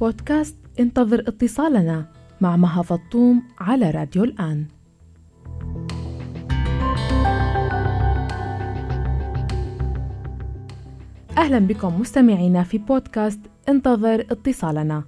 بودكاست 0.00 0.56
انتظر 0.80 1.20
اتصالنا 1.20 2.06
مع 2.40 2.56
مها 2.56 2.82
فطوم 2.82 3.42
على 3.60 3.90
راديو 3.90 4.24
الآن. 4.24 4.66
أهلا 11.38 11.58
بكم 11.58 12.00
مستمعينا 12.00 12.62
في 12.62 12.78
بودكاست 12.78 13.40
انتظر 13.68 14.20
اتصالنا. 14.20 15.04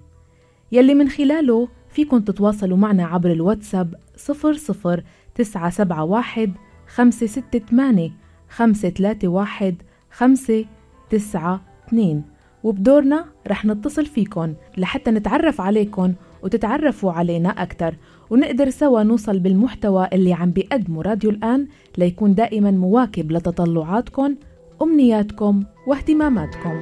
يلي 0.72 0.94
من 0.94 1.08
خلاله 1.08 1.68
فيكن 1.88 2.24
تتواصلوا 2.24 2.76
معنا 2.76 3.06
عبر 3.06 3.32
الواتساب 3.32 3.94
00971 4.28 6.54
568 6.86 8.12
531 8.48 9.76
592 10.10 12.24
وبدورنا 12.64 13.24
رح 13.46 13.64
نتصل 13.64 14.06
فيكن 14.06 14.54
لحتى 14.76 15.10
نتعرف 15.10 15.60
عليكن 15.60 16.14
وتتعرفوا 16.42 17.12
علينا 17.12 17.48
أكثر 17.48 17.96
ونقدر 18.30 18.70
سوا 18.70 19.02
نوصل 19.02 19.38
بالمحتوى 19.38 20.08
اللي 20.12 20.32
عم 20.32 20.50
بيقدمه 20.50 21.02
راديو 21.02 21.30
الآن 21.30 21.66
ليكون 21.98 22.34
دائما 22.34 22.70
مواكب 22.70 23.32
لتطلعاتكم 23.32 24.36
أمنياتكم 24.82 25.64
واهتماماتكم. 25.86 26.78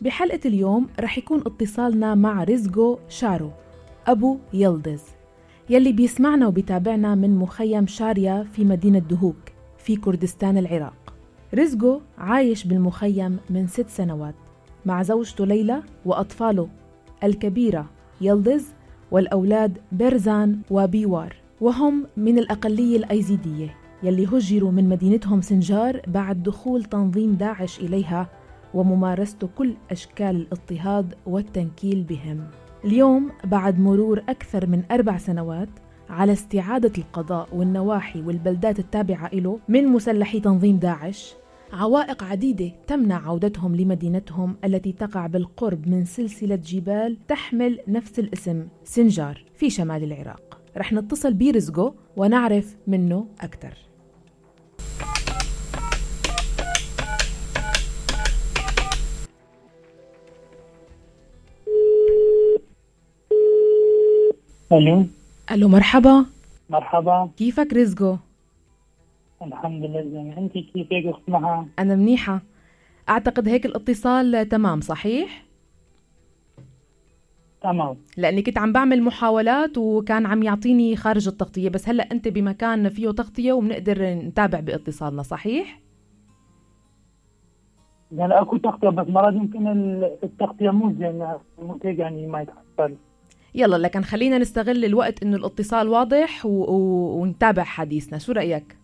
بحلقة 0.00 0.40
اليوم 0.44 0.86
رح 1.00 1.18
يكون 1.18 1.42
اتصالنا 1.46 2.14
مع 2.14 2.44
رزقو 2.44 2.98
شارو 3.08 3.50
أبو 4.06 4.38
يلدز 4.52 5.02
يلي 5.70 5.92
بيسمعنا 5.92 6.46
وبيتابعنا 6.46 7.14
من 7.14 7.36
مخيم 7.36 7.86
شاريا 7.86 8.46
في 8.52 8.64
مدينة 8.64 8.98
دهوك 8.98 9.36
في 9.78 9.96
كردستان 9.96 10.58
العراق. 10.58 11.05
رزقو 11.56 12.00
عايش 12.18 12.64
بالمخيم 12.64 13.38
من 13.50 13.66
ست 13.66 13.88
سنوات 13.88 14.34
مع 14.86 15.02
زوجته 15.02 15.46
ليلى 15.46 15.82
وأطفاله 16.04 16.68
الكبيرة 17.24 17.86
يلدز 18.20 18.66
والأولاد 19.10 19.78
بيرزان 19.92 20.60
وبيوار 20.70 21.36
وهم 21.60 22.06
من 22.16 22.38
الأقلية 22.38 22.96
الأيزيدية 22.96 23.74
يلي 24.02 24.26
هجروا 24.26 24.70
من 24.70 24.88
مدينتهم 24.88 25.40
سنجار 25.40 26.00
بعد 26.06 26.42
دخول 26.42 26.84
تنظيم 26.84 27.34
داعش 27.34 27.80
إليها 27.80 28.28
وممارسته 28.74 29.48
كل 29.58 29.74
أشكال 29.90 30.36
الاضطهاد 30.36 31.14
والتنكيل 31.26 32.02
بهم. 32.02 32.44
اليوم 32.84 33.30
بعد 33.44 33.80
مرور 33.80 34.22
أكثر 34.28 34.66
من 34.66 34.82
أربع 34.90 35.18
سنوات 35.18 35.68
على 36.10 36.32
استعادة 36.32 36.92
القضاء 36.98 37.48
والنواحي 37.52 38.22
والبلدات 38.22 38.78
التابعة 38.78 39.30
له 39.32 39.58
من 39.68 39.86
مسلحي 39.86 40.40
تنظيم 40.40 40.76
داعش 40.76 41.34
عوائق 41.72 42.24
عديدة 42.24 42.72
تمنع 42.86 43.28
عودتهم 43.28 43.76
لمدينتهم 43.76 44.56
التي 44.64 44.92
تقع 44.92 45.26
بالقرب 45.26 45.88
من 45.88 46.04
سلسلة 46.04 46.56
جبال 46.56 47.16
تحمل 47.28 47.78
نفس 47.88 48.18
الاسم 48.18 48.68
سنجار 48.84 49.44
في 49.54 49.70
شمال 49.70 50.04
العراق. 50.04 50.60
رح 50.76 50.92
نتصل 50.92 51.34
برزقه 51.34 51.94
ونعرف 52.16 52.76
منه 52.86 53.26
أكثر 53.40 53.78
ألو؟ 64.72 65.06
ألو 65.50 65.68
مرحبا. 65.68 66.26
مرحبا. 66.70 67.30
كيفك 67.36 67.72
رزقه؟ 67.72 68.18
الحمد 69.42 69.84
لله. 69.84 70.02
زين 70.02 70.32
انت 70.32 70.52
كيفك 70.52 71.06
أخت 71.06 71.28
مها؟ 71.28 71.66
أنا 71.78 71.94
منيحة. 71.96 72.42
أعتقد 73.08 73.48
هيك 73.48 73.66
الاتصال 73.66 74.48
تمام 74.48 74.80
صحيح؟ 74.80 75.46
تمام. 77.62 77.96
لأني 78.16 78.42
كنت 78.42 78.58
عم 78.58 78.72
بعمل 78.72 79.02
محاولات 79.02 79.78
وكان 79.78 80.26
عم 80.26 80.42
يعطيني 80.42 80.96
خارج 80.96 81.28
التغطية 81.28 81.68
بس 81.68 81.88
هلأ 81.88 82.12
أنت 82.12 82.28
بمكان 82.28 82.88
فيه 82.88 83.10
تغطية 83.10 83.52
وبنقدر 83.52 84.14
نتابع 84.14 84.60
باتصالنا 84.60 85.22
صحيح؟ 85.22 85.80
يعني 88.12 88.40
أكو 88.40 88.56
تغطية 88.56 88.88
بس 88.88 89.06
مرات 89.08 89.34
يمكن 89.34 89.66
ال- 89.66 90.16
التغطية 90.22 90.70
مو 90.70 90.92
زينة. 90.92 91.40
مو 91.58 91.78
يعني 91.84 92.26
ما 92.26 92.40
يتحصل. 92.40 92.96
يلا 93.54 93.76
لكن 93.76 94.02
خلينا 94.02 94.38
نستغل 94.38 94.84
الوقت 94.84 95.22
إنه 95.22 95.36
الاتصال 95.36 95.88
واضح 95.88 96.46
و... 96.46 96.48
و... 96.48 97.20
ونتابع 97.22 97.62
حديثنا. 97.62 98.18
شو 98.18 98.32
رأيك؟ 98.32 98.76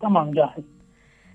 تمام 0.00 0.30
جاهز. 0.30 0.64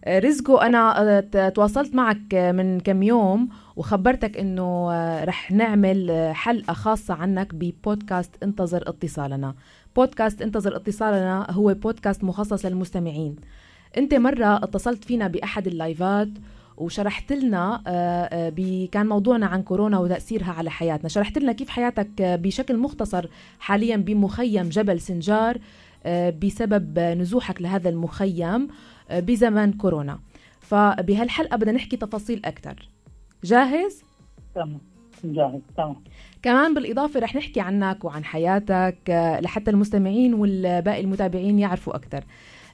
آه، 0.06 0.20
رزقو 0.20 0.58
أنا 0.58 1.02
آه، 1.36 1.50
تواصلت 1.50 1.96
معك 1.96 2.34
آه، 2.34 2.52
من 2.52 2.80
كم 2.80 3.04
يوم 3.04 3.50
وخبرتك 3.76 4.38
إنه 4.38 4.90
رح 5.24 5.52
نعمل 5.52 6.32
حلقة 6.36 6.74
خاصة 6.74 7.14
عنك 7.14 7.56
ببودكاست 7.56 8.44
انتظر 8.44 8.84
اتصالنا. 8.90 9.56
بودكاست 9.96 10.42
انتظر 10.42 10.76
اتصالنا 10.76 11.48
هو 11.52 11.74
بودكاست 11.74 12.24
مخصص 12.24 12.66
للمستمعين. 12.66 13.36
أنت 13.98 14.14
مرة 14.14 14.56
اتصلت 14.56 15.04
فينا 15.04 15.28
بأحد 15.28 15.68
اللايفات 15.68 16.30
وشرحت 16.78 17.34
لنا 17.34 17.82
كان 18.92 19.08
موضوعنا 19.08 19.46
عن 19.46 19.62
كورونا 19.62 20.00
وتأثيرها 20.00 20.52
على 20.52 20.70
حياتنا. 20.70 21.10
شرحت 21.10 21.38
لنا 21.38 21.52
كيف 21.52 21.70
حياتك 21.70 22.10
بشكل 22.22 22.78
مختصر 22.78 23.26
حاليا 23.60 23.98
بمخيم 23.98 24.70
جبل 24.70 25.00
سنجار 25.00 25.58
بسبب 26.30 27.00
آه، 27.00 27.14
نزوحك 27.14 27.62
لهذا 27.62 27.90
المخيم 27.90 28.68
آه، 29.10 29.20
بزمن 29.20 29.74
كورونا. 29.74 30.20
فبهالحلقة 30.60 31.58
بدنا 31.58 31.72
نحكي 31.72 31.98
تفاصيل 31.98 32.42
أكثر 32.46 32.90
جاهز؟ 33.44 34.04
تمام. 34.56 34.80
جاهز 35.24 35.62
تمام. 35.78 35.96
كمان 36.42 36.74
بالإضافة 36.74 37.20
رح 37.20 37.36
نحكي 37.36 37.62
عنك 37.62 38.06
وعن 38.06 38.26
حياتك 38.26 39.10
آه، 39.10 39.40
لحتى 39.40 39.72
المستمعين 39.72 40.34
والباقي 40.34 41.02
المتابعين 41.02 41.60
يعرفوا 41.60 41.96
أكثر 41.96 42.24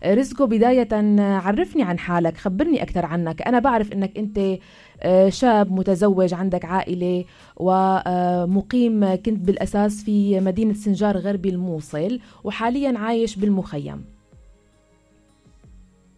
رزقو 0.05 0.45
بداية 0.45 0.87
عرفني 1.19 1.83
عن 1.83 1.99
حالك 1.99 2.37
خبرني 2.37 2.83
أكثر 2.83 3.05
عنك. 3.05 3.41
أنا 3.41 3.59
بعرف 3.59 3.93
أنك 3.93 4.17
أنت 4.17 4.59
آه، 5.01 5.29
شاب 5.29 5.71
متزوج 5.71 6.33
عندك 6.33 6.65
عائلة 6.65 7.25
ومقيم 7.57 9.15
كنت 9.15 9.45
بالأساس 9.45 10.03
في 10.03 10.39
مدينة 10.39 10.73
سنجار 10.73 11.17
غربي 11.17 11.49
الموصل 11.49 12.19
وحاليا 12.43 12.97
عايش 12.97 13.35
بالمخيم. 13.35 14.05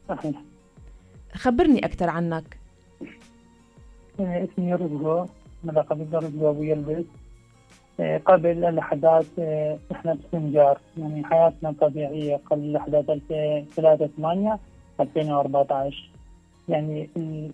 صحيح. 0.09 0.41
خبرني 1.33 1.85
أكثر 1.85 2.09
عنك. 2.09 2.57
آه، 4.19 4.47
اسمي 4.53 4.73
رزقو 4.73 5.25
لقب 5.63 6.15
رزقو 6.15 6.49
أبو 6.49 6.63
يلبس. 6.63 6.89
آه، 6.89 7.20
قبل 8.25 8.65
الأحداث 8.65 9.39
آه، 9.39 9.77
إحنا 9.91 10.13
بسنجار. 10.13 10.77
يعني 10.97 11.25
حياتنا 11.25 11.73
طبيعية 11.81 12.39
قبل 12.45 12.63
الأحداث 12.63 13.05
3 13.75 14.07
8 14.17 14.59
2014 14.99 16.09
يعني 16.69 17.09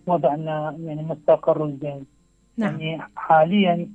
وضعنا 0.07 0.75
يعني 0.79 1.03
مستقر 1.03 1.69
زين 1.81 2.05
نعم. 2.57 2.81
يعني 2.81 3.01
حاليا 3.15 3.87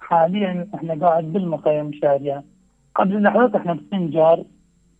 حاليا 0.00 0.68
إحنا 0.74 1.06
قاعد 1.06 1.24
بالمخيم 1.24 1.92
شارية. 1.92 2.42
قبل 2.94 3.16
الأحداث 3.16 3.54
إحنا 3.54 3.72
بسنجار. 3.72 4.44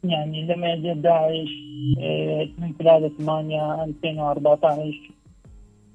يعني 0.05 0.47
لما 0.47 0.77
جاء 0.77 0.95
داعش 0.95 1.49
آه، 2.01 2.49
من 2.59 2.73
3 2.79 3.09
8 3.19 3.85
2014 3.85 5.11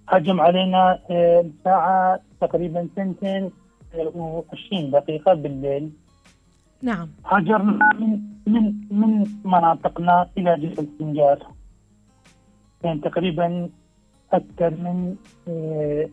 هجم 0.07 0.41
علينا 0.41 0.99
آه، 1.09 1.41
الساعة 1.41 2.19
تقريبا 2.41 2.87
سنتين. 2.95 3.51
و20 4.03 4.91
دقيقة 4.91 5.33
بالليل. 5.33 5.91
نعم. 6.81 7.09
هاجرنا 7.25 7.89
من 7.99 8.19
من 8.47 8.73
من 8.91 9.23
مناطقنا 9.45 10.29
إلى 10.37 10.55
جبل 10.59 10.87
سنجار. 10.99 11.39
يعني 12.83 12.99
تقريبا 12.99 13.69
أكثر 14.33 14.69
من 14.69 15.15
آه، 15.47 16.09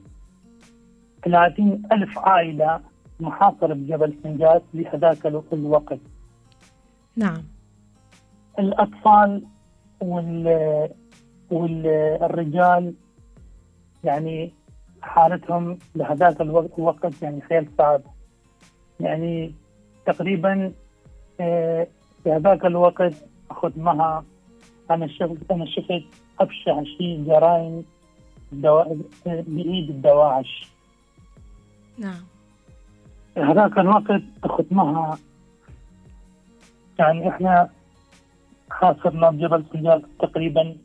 30 1.24 1.82
ألف 1.92 2.18
عائلة 2.18 2.80
محاصرة 3.20 3.74
بجبل 3.74 4.14
سنجار 4.22 4.62
في 4.72 4.86
هذاك 4.86 5.26
الو- 5.26 5.44
الوقت. 5.52 5.98
نعم. 7.16 7.42
الأطفال 8.58 9.42
وال 10.00 10.88
والرجال 11.50 12.94
يعني 14.04 14.52
حالتهم 15.02 15.78
بهذاك 15.94 16.40
الوقت 16.40 16.78
الوقت 16.78 17.22
يعني 17.22 17.40
خير 17.40 17.68
صعب. 17.78 18.02
يعني 19.00 19.54
تقريبا 20.06 20.72
آه، 21.40 21.86
في 22.24 22.32
هذاك 22.32 22.66
الوقت 22.66 23.14
أخذ 23.50 23.80
معها. 23.80 24.24
أنا 24.90 25.06
شفت 25.06 25.50
أنا 25.50 25.66
شفت 25.66 26.02
أبشع 26.40 26.82
شيء 26.82 27.24
جرائم 27.26 27.84
دوا... 28.52 28.84
بإيد 29.26 29.90
الدواعش. 29.90 30.68
نعم. 31.98 32.24
هذاك 33.36 33.78
الوقت 33.78 34.22
أخذ 34.44 34.64
معها. 34.70 35.18
يعني 36.98 37.28
إحنا 37.28 37.70
حاصرنا 38.70 39.30
بجبل 39.30 39.64
سنجار 39.72 40.02
تقريبا 40.20 40.76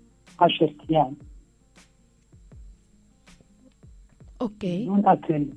عشرة 0.41 0.73
أيام. 0.89 1.15
أوكي 4.41 4.83
بدون 4.83 5.07
اكل 5.07 5.47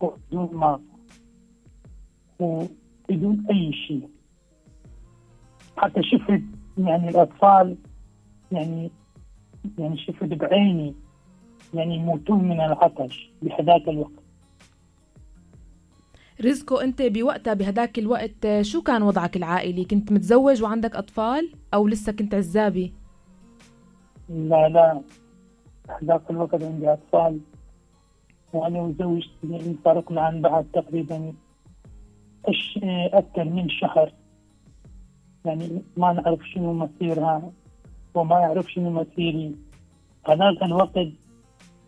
وبدون 0.00 0.50
ماء 0.52 0.80
وبدون 2.38 3.46
اي 3.50 3.72
شيء 3.72 4.08
حتى 5.76 6.02
شفت 6.02 6.42
يعني 6.78 7.08
الاطفال 7.08 7.76
يعني 8.52 8.90
يعني 9.78 9.98
شفت 9.98 10.24
بعيني 10.24 10.94
يعني 11.74 11.94
يموتون 11.94 12.44
من 12.44 12.60
العطش 12.60 13.30
بهذاك 13.42 13.88
الوقت 13.88 14.20
رزقو 16.44 16.76
انت 16.76 17.02
بوقتها 17.02 17.54
بهداك 17.54 17.98
الوقت 17.98 18.60
شو 18.60 18.82
كان 18.82 19.02
وضعك 19.02 19.36
العائلي؟ 19.36 19.84
كنت 19.84 20.12
متزوج 20.12 20.62
وعندك 20.62 20.96
أطفال؟ 20.96 21.52
أو 21.74 21.88
لسه 21.88 22.12
كنت 22.12 22.34
عزابي؟ 22.34 22.94
لا 24.28 24.68
لا. 24.68 25.00
هذاك 26.02 26.30
الوقت 26.30 26.62
عندي 26.62 26.92
أطفال. 26.92 27.40
وأنا 28.52 28.80
وزوجتي 28.80 29.30
انفرقنا 29.66 30.20
عن 30.20 30.40
بعض 30.40 30.64
تقريبا 30.72 31.32
أش- 32.48 32.80
أكثر 33.14 33.44
من 33.44 33.68
شهر. 33.68 34.12
يعني 35.44 35.82
ما 35.96 36.12
نعرف 36.12 36.40
شنو 36.54 36.72
مصيرها 36.72 37.52
وما 38.14 38.40
يعرف 38.40 38.72
شنو 38.72 38.90
مصيري. 38.90 39.54
هذاك 40.28 40.62
الوقت 40.62 40.98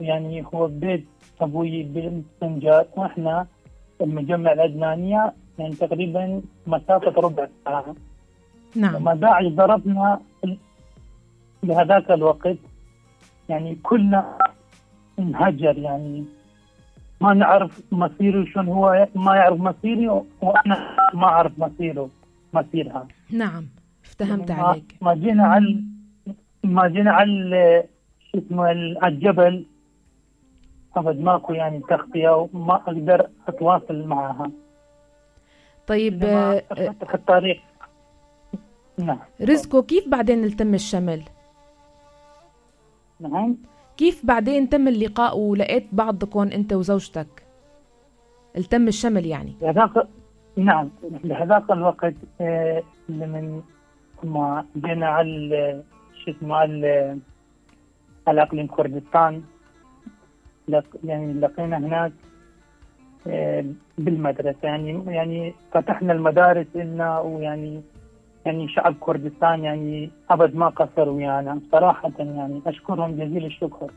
يعني 0.00 0.44
هو 0.55 0.67
بيت 0.69 1.05
أبوي 1.41 1.82
بالسنجار 1.82 2.87
وإحنا 2.97 3.47
المجمع 4.00 4.53
العدنانية 4.53 5.32
يعني 5.58 5.75
تقريبا 5.75 6.43
مسافة 6.67 7.11
ربع 7.20 7.49
ساعة. 7.65 7.94
نعم. 8.76 8.97
لما 8.97 9.15
داعش 9.15 9.44
ضربنا 9.47 10.20
بهذاك 11.62 12.11
الوقت. 12.11 12.56
يعني 13.49 13.75
كلنا 13.75 14.38
انهجر 15.19 15.79
يعني 15.79 16.25
ما 17.22 17.34
نعرف 17.34 17.80
مصيره 17.92 18.44
شلون 18.44 18.69
هو 18.69 19.08
ما 19.14 19.36
يعرف 19.36 19.60
مصيري 19.60 20.08
وأنا 20.42 20.96
ما 21.14 21.24
أعرف 21.24 21.52
مصيره 21.58 22.10
مصيرها. 22.52 23.08
نعم 23.30 23.66
افتهمت 24.04 24.50
عليك. 24.50 24.96
ما 25.00 25.14
جينا 25.14 25.46
على 25.46 25.84
ما 26.64 26.88
جينا 26.88 27.12
على 27.12 27.84
شو 28.32 28.38
اسمه 28.38 28.64
على 28.64 29.08
الجبل. 29.08 29.66
أبد 30.96 31.20
ماكو 31.20 31.52
يعني 31.52 31.80
تغطية 31.80 32.48
وما 32.52 32.74
أقدر 32.74 33.28
أتواصل 33.48 34.06
معها. 34.06 34.50
طيب 35.86 36.24
آه، 36.24 36.62
افتح 36.70 37.14
الطريق. 37.14 37.60
نعم. 38.98 39.19
رزقو 39.42 39.82
كيف 39.82 40.08
بعدين 40.08 40.44
التم 40.44 40.74
الشمل؟ 40.74 41.22
نعم. 43.20 43.56
كيف 43.97 44.27
بعدين 44.27 44.69
تم 44.69 44.89
اللقاء 44.89 45.39
ولقيت 45.39 45.87
بعضكم 45.93 46.41
انت 46.41 46.73
وزوجتك؟ 46.73 47.43
التم 48.56 48.89
الشمل 48.89 49.27
يعني. 49.27 49.53
بهذاك 49.61 50.06
نعم 50.56 50.91
بهذاك 51.25 51.71
الوقت 51.71 52.15
آه، 52.41 52.83
لمن 53.09 53.62
ما 54.25 54.65
جينا 54.77 55.06
على 55.06 55.83
شو 56.25 56.31
اسمه 56.31 56.56
على 58.27 58.43
أقليم 58.43 58.67
كردستان 58.67 59.43
يعني 61.05 61.33
لقينا 61.33 61.79
هناك 61.79 62.12
آه، 63.27 63.65
بالمدرسة. 63.99 64.59
يعني 64.62 65.05
يعني 65.06 65.55
فتحنا 65.73 66.12
المدارس 66.12 66.67
لنا 66.75 67.21
ويعني 67.21 67.83
يعني 68.47 68.69
شعب 68.69 68.94
كردستان 69.00 69.65
يعني 69.65 70.11
أبد 70.31 70.55
ما 70.55 70.69
قصر 70.69 71.09
ويانا. 71.09 71.61
صراحة 71.73 72.12
يعني 72.19 72.61
أشكرهم 72.67 73.11
جزيل 73.17 73.44
الشكر. 73.47 73.91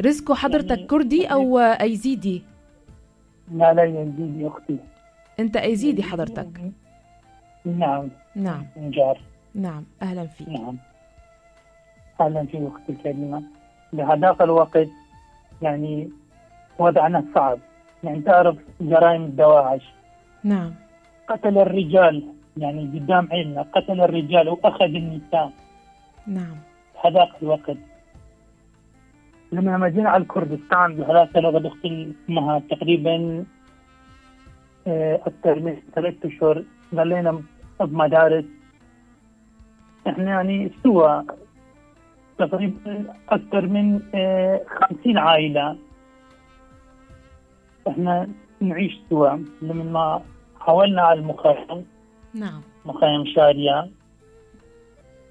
رزقو 0.00 0.34
حضرتك 0.34 0.70
يعني- 0.70 0.86
كردي 0.86 1.26
أو 1.26 1.58
آه، 1.58 1.62
ايزيدي 1.82 2.42
لا 3.52 3.72
لا 3.74 3.84
يزيد 3.84 4.42
أختي. 4.46 4.76
أنت 5.40 5.56
ايزيدي 5.56 6.02
حضرتك؟ 6.02 6.60
نعم. 7.64 8.08
نعم. 8.36 8.64
نجار. 8.76 9.18
نعم. 9.54 9.84
أهلا 10.02 10.26
فيك. 10.26 10.48
نعم. 10.48 10.76
أهلا 12.20 12.44
في 12.46 12.68
أختي 12.68 12.92
الكريمة. 12.92 13.42
بهذاك 13.92 14.42
الوقت 14.42 14.88
يعني 15.62 16.10
وضعنا 16.78 17.24
صعب. 17.34 17.58
يعني 18.04 18.20
تعرف 18.20 18.56
جرائم 18.80 19.22
الدواعش. 19.24 19.82
نعم. 20.44 20.74
قتل 21.28 21.58
الرجال 21.58 22.24
يعني 22.60 22.98
قدام 22.98 23.28
عيننا 23.32 23.62
قتل 23.62 24.00
الرجال 24.00 24.48
وأخذ 24.48 24.84
النساء. 24.84 25.52
نعم. 26.26 26.56
هذاك 27.04 27.28
الوقت 27.42 27.76
لما 29.52 29.88
جينا 29.88 30.10
على 30.10 30.22
الكردستان 30.22 30.94
بهذاك 30.94 31.36
الوقت 31.36 31.64
أختي 31.64 32.12
اسمها 32.24 32.62
تقريبا 32.70 33.44
آه، 34.86 35.20
أكثر 35.26 35.60
من 35.60 35.76
ثلاث 35.94 36.14
أشهر. 36.24 36.64
ظلينا 36.94 37.42
بمدارس 37.80 38.44
إحنا 40.08 40.24
يعني 40.24 40.70
سوى 40.82 41.24
تقريبا 42.38 43.14
أكثر 43.28 43.66
من 43.66 44.00
آه، 44.14 44.60
خمسين 44.66 45.18
عائلة. 45.18 45.76
إحنا 47.88 48.28
نعيش 48.60 48.98
سوا 49.10 49.38
لما 49.62 49.84
ما 49.84 50.22
حاولنا 50.60 51.02
على 51.02 51.20
المخيم 51.20 51.86
نعم. 52.38 52.60
مخيم 52.84 53.24
شارية. 53.34 53.88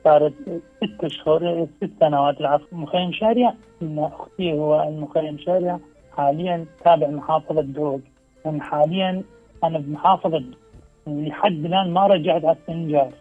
صارت 0.04 0.34
ست 0.78 1.04
أشهر 1.04 1.68
ست 1.78 1.92
سنوات 2.00 2.40
العفو. 2.42 2.66
مخيم 2.72 3.12
شارية 3.12 3.56
إن 3.82 4.00
أختي 4.00 4.54
هو 4.54 4.84
المخيم 4.84 5.38
شارية 5.38 5.80
حاليا 6.18 6.66
تابع 6.84 7.08
محافظة 7.08 7.62
دوق 7.62 8.02
يعني 8.46 8.62
حاليا 8.62 9.24
أنا 9.64 9.80
بمحافظة 9.80 10.44
لحد 11.08 11.66
الآن 11.66 11.92
ما 11.92 12.08
رجعت 12.08 12.46
على 12.46 12.58
السنجار. 12.62 13.12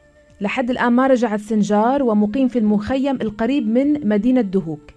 لحد 0.41 0.71
الآن 0.71 0.93
ما 0.93 1.07
رجعت 1.07 1.41
سنجار 1.41 2.03
ومقيم 2.03 2.49
في 2.49 2.59
المخيم 2.59 3.17
القريب 3.23 3.69
من 3.69 4.09
مدينة 4.09 4.41
دهوك. 4.41 4.91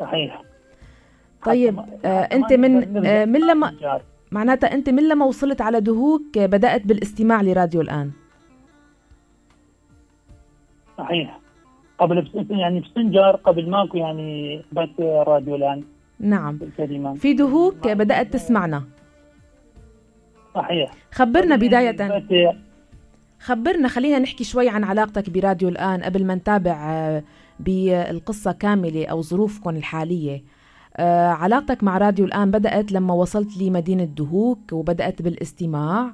صحيح. 0.00 0.42
طيب 1.44 1.78
آه 2.04 2.28
ما 2.32 2.56
من 2.56 3.06
آه 3.06 3.24
من 3.24 3.40
لما. 3.40 4.00
معناتها 4.32 4.74
أنت 4.74 4.88
من 4.88 5.08
لما 5.08 5.24
وصلت 5.24 5.60
على 5.60 5.80
دهوك 5.80 6.38
بدأت 6.38 6.86
بالاستماع 6.86 7.42
لراديو 7.42 7.80
الآن. 7.80 8.10
صحيح. 10.98 11.40
قبل 11.98 12.22
بس 12.22 12.28
يعني 12.50 12.80
بسنجار 12.80 13.36
قبل 13.36 13.70
ماكو 13.70 13.96
يعني 13.98 14.62
بث 14.72 15.00
راديو 15.00 15.56
الآن. 15.56 15.84
نعم. 16.20 16.58
الكريمة 16.62 17.14
في 17.14 17.32
دهوك 17.32 17.88
بدأت 17.88 18.32
تسمعنا. 18.32 18.84
صحيح. 20.54 20.90
خبرنا 21.12 21.56
بداية. 21.56 21.90
بث- 22.18 22.56
خبرنا 23.40 23.88
خلينا 23.88 24.18
نحكي 24.18 24.44
شوي 24.44 24.68
عن 24.68 24.84
علاقتك 24.84 25.30
براديو 25.30 25.68
الآن 25.68 26.02
قبل 26.02 26.24
ما 26.24 26.34
نتابع 26.34 26.90
آه، 26.90 27.22
بالقصة 27.60 28.52
كاملة 28.52 29.06
أو 29.06 29.22
ظروفكم 29.22 29.70
الحالية. 29.76 30.42
آه، 30.98 31.28
علاقتك 31.28 31.84
مع 31.84 31.98
راديو 31.98 32.24
الآن 32.24 32.50
بدأت 32.50 32.92
لما 32.92 33.14
وصلت 33.14 33.62
لمدينة 33.62 34.04
دهوك 34.04 34.72
وبدأت 34.72 35.22
بالاستماع. 35.22 36.12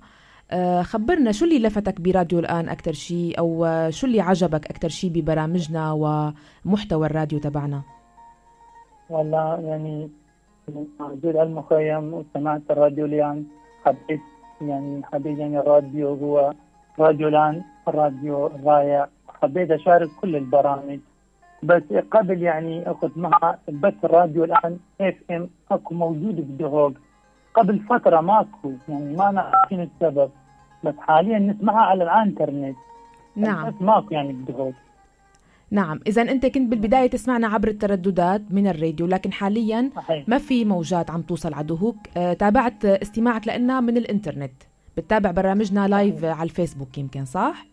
آه، 0.51 0.83
خبرنا 0.83 1.33
شو 1.33 1.45
اللي 1.45 1.59
لفتك 1.59 2.01
براديو 2.01 2.39
الآن 2.39 2.69
أكتر 2.69 2.93
شيء 2.93 3.39
أو 3.39 3.67
شو 3.91 4.07
اللي 4.07 4.21
عجبك 4.21 4.71
أكتر 4.71 4.89
شيء 4.89 5.11
ببرامجنا 5.11 5.93
ومحتوى 5.93 7.07
الراديو 7.07 7.39
تبعنا؟ 7.39 7.83
والله 9.11 9.61
يعني 9.61 10.11
موجود 11.01 11.37
على 11.37 11.43
المخيم 11.43 12.15
وسمعت 12.15 12.63
الراديو 12.71 13.05
الآن 13.07 13.45
حبيت 13.85 14.21
يعني 14.61 15.03
حبيت 15.05 15.39
يعني 15.39 15.59
الراديو 15.59 16.15
هو 16.15 16.53
راديو 16.99 17.29
الآن 17.29 17.63
راديو 17.89 18.47
رائع 18.65 19.09
حبيت 19.29 19.71
أشارك 19.71 20.09
كل 20.21 20.37
البرامج. 20.37 20.99
بس 21.65 21.83
قبل 22.11 22.43
يعني 22.43 22.91
أخذ 22.91 23.11
مع 23.17 23.59
بث 23.69 24.05
الراديو 24.05 24.45
الآن 24.45 24.79
إف 25.01 25.15
إم 25.31 25.49
أكو 25.71 25.95
موجود 25.95 26.37
بدهوق. 26.37 26.93
قبل 27.55 27.79
فترة 27.79 28.21
ماكو 28.21 28.73
يعني 28.89 29.17
ما 29.17 29.31
نعرف 29.31 29.71
شنو 29.71 29.83
السبب. 29.83 30.31
بس 30.85 30.95
حاليا 30.99 31.39
نسمعها 31.39 31.85
على 31.85 32.05
الإنترنت. 32.05 32.77
نعم. 33.37 33.69
بس 33.69 33.75
ماكو 33.81 34.15
يعني 34.15 34.33
بدهوق. 34.33 34.75
نعم. 35.71 36.01
إذا 36.07 36.23
أنت 36.23 36.47
كنت 36.47 36.71
بالبداية 36.71 37.11
تسمعنا 37.11 37.47
عبر 37.47 37.69
الترددات 37.69 38.43
من 38.51 38.67
الراديو 38.67 39.07
لكن 39.07 39.33
حاليا 39.33 39.91
صحيح. 39.97 40.29
ما 40.29 40.39
في 40.39 40.65
موجات 40.65 41.11
عم 41.11 41.23
توصل 41.23 41.55
على 41.55 41.67
دهوك 41.67 41.97
آه، 42.17 42.33
تابعت 42.33 42.85
استماعك 42.85 43.49
لنا 43.49 43.81
من 43.81 43.97
الإنترنت. 43.97 44.63
بتتابع 44.97 45.31
برامجنا 45.31 45.89
live 45.89 46.25
آه، 46.25 46.33
على 46.33 46.43
الفيسبوك 46.43 46.99
يمكن 46.99 47.25
صح؟ 47.25 47.67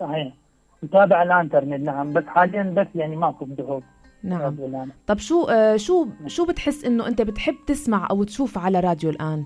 صحيح. 0.00 0.45
متابع 0.82 1.22
الانترنت 1.22 1.80
نعم 1.80 2.12
بس 2.12 2.24
حاليا 2.26 2.62
بس 2.62 2.86
يعني 2.94 3.16
ماكو 3.16 3.44
بدهوك 3.44 3.82
نعم. 4.22 4.90
طب 5.06 5.18
شو 5.18 5.44
آه، 5.44 5.76
شو 5.76 6.06
شو 6.26 6.46
بتحس 6.46 6.84
إنه 6.84 7.06
أنت 7.06 7.22
بتحب 7.22 7.54
تسمع 7.66 8.08
أو 8.10 8.24
تشوف 8.24 8.58
على 8.58 8.80
راديو 8.80 9.10
الآن؟ 9.10 9.44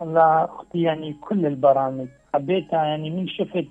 والله 0.00 0.44
أختي 0.44 0.82
يعني 0.82 1.16
كل 1.20 1.46
البرامج 1.46 2.06
حبيتها 2.34 2.84
يعني 2.84 3.10
من 3.10 3.28
شفت 3.28 3.66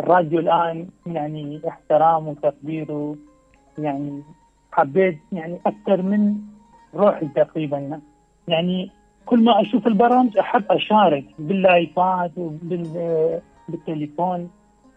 الراديو 0.00 0.38
الآن 0.38 0.88
يعني 1.06 1.60
احترام 1.68 2.28
وتقدير 2.28 3.14
يعني 3.78 4.22
حبيت 4.72 5.18
يعني 5.32 5.60
أكثر 5.66 6.02
من 6.02 6.36
روحي 6.94 7.28
تقريبا. 7.28 8.00
يعني 8.48 8.90
كل 9.26 9.44
ما 9.44 9.60
أشوف 9.60 9.86
البرامج 9.86 10.38
أحب 10.38 10.64
أشارك 10.70 11.24
باللايفات 11.38 12.30
وبالتليفون 13.68 14.50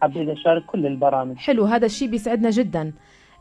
حبيت 0.04 0.30
اشارك 0.30 0.66
كل 0.66 0.86
البرامج. 0.86 1.38
حلو 1.38 1.64
هذا 1.64 1.86
الشيء 1.86 2.10
بيسعدنا 2.10 2.50
جدا. 2.50 2.94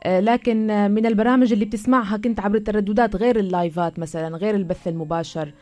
آه، 0.05 0.21
لكن 0.21 0.71
آه، 0.71 0.89
من 0.89 1.07
البرامج 1.07 1.53
اللي 1.53 1.65
بتسمعها 1.65 2.17
كنت 2.17 2.41
عبر 2.41 2.57
الترددات 2.57 3.17
غير 3.17 3.37
اللايفات 3.39 3.99
مثلا 3.99 4.37
غير 4.37 4.55
البث 4.55 4.89
المباشر 4.89 5.53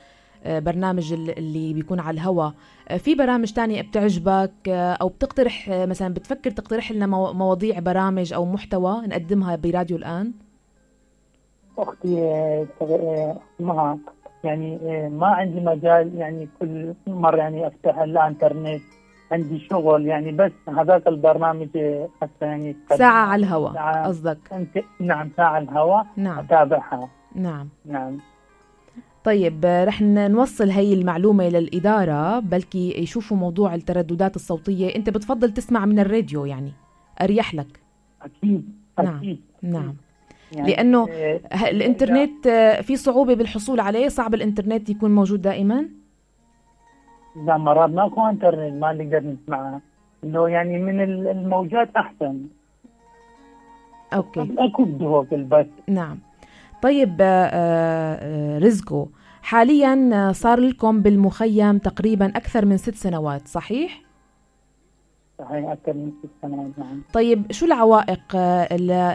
آه، 0.44 0.58
برنامج 0.58 1.12
اللي 1.12 1.74
بيكون 1.74 2.00
على 2.00 2.14
الهواء 2.14 2.52
في 2.98 3.14
برامج 3.14 3.52
تانية 3.52 3.82
بتعجبك؟ 3.82 4.52
أو 4.68 5.08
بتقترح 5.08 5.68
مثلا 5.68 6.14
بتفكر 6.14 6.50
تقترح 6.50 6.92
لنا 6.92 7.06
مواضيع 7.32 7.78
برامج 7.78 8.32
أو 8.32 8.44
محتوى 8.44 9.06
نقدمها 9.06 9.56
براديو 9.56 9.96
الآن؟ 9.96 10.32
أختي 11.78 12.66
مها 13.60 13.98
يعني 14.44 14.78
ما 15.08 15.26
عندي 15.26 15.60
مجال 15.60 16.14
يعني 16.14 16.48
كل 16.60 16.94
مرة 17.06 17.36
يعني 17.36 17.66
أفتح 17.66 17.98
الإنترنت 17.98 18.82
عندي 19.32 19.58
شغل 19.70 20.06
يعني 20.06 20.32
بس 20.32 20.52
هذاك 20.68 21.06
البرنامج 21.06 21.68
حتى 22.20 22.44
يعني 22.46 22.76
ساعة 22.88 23.26
على 23.26 23.40
الهواء 23.40 23.72
قصدك؟ 24.04 24.68
نعم 25.00 25.30
ساعة 25.36 25.48
على 25.48 25.64
الهواء 25.64 26.06
نعم. 26.16 26.38
أتابعها. 26.38 27.08
نعم. 27.34 27.68
نعم. 27.84 28.18
طيب 29.24 29.60
رح 29.64 30.02
نوصل 30.02 30.70
هي 30.70 30.94
المعلومة 30.94 31.48
للإدارة 31.48 32.38
بلكي 32.38 33.02
يشوفوا 33.02 33.36
موضوع 33.36 33.74
الترددات 33.74 34.36
الصوتية. 34.36 34.96
أنت 34.96 35.10
بتفضل 35.10 35.50
تسمع 35.50 35.86
من 35.86 35.98
الراديو 35.98 36.44
يعني 36.44 36.72
أريح 37.22 37.54
لك. 37.54 37.80
أكيد 38.22 38.72
أكيد. 38.98 39.40
نعم. 39.62 39.72
نعم 39.72 39.94
يعني 40.52 40.70
لأنه 40.70 41.08
آه، 41.10 41.70
الإنترنت 41.70 42.46
آه، 42.46 42.80
في 42.80 42.96
صعوبة 42.96 43.34
بالحصول 43.34 43.80
عليه 43.80 44.08
صعب 44.08 44.34
الإنترنت 44.34 44.90
يكون 44.90 45.14
موجود 45.14 45.42
دائما. 45.42 45.88
إذا 47.36 47.56
مرات 47.56 47.90
ماكو 47.90 48.26
إنترنت 48.26 48.82
ما 48.82 48.92
نقدر 48.92 49.20
نسمعها 49.20 49.80
إنه 50.24 50.48
يعني 50.48 50.78
من 50.78 51.00
الموجات 51.00 51.96
أحسن. 51.96 52.46
أوكي. 54.14 54.54
أكو 54.58 54.82
الدهوك 54.82 55.32
البث. 55.32 55.66
نعم. 55.88 56.18
طيب 56.82 57.16
آه، 57.20 57.48
آه، 57.52 58.58
رزقو. 58.58 59.06
حاليا 59.42 60.32
صار 60.32 60.60
لكم 60.60 61.02
بالمخيم 61.02 61.78
تقريبا 61.78 62.26
أكثر 62.26 62.66
من 62.66 62.76
ست 62.76 62.94
سنوات 62.94 63.48
صحيح؟ 63.48 64.02
صحيح 65.38 65.70
أكثر 65.70 65.92
من 65.92 66.12
ست 66.22 66.30
سنوات 66.42 66.78
نعم. 66.78 67.02
طيب 67.12 67.52
شو 67.52 67.66
العوائق 67.66 68.36
آه، 68.36 68.68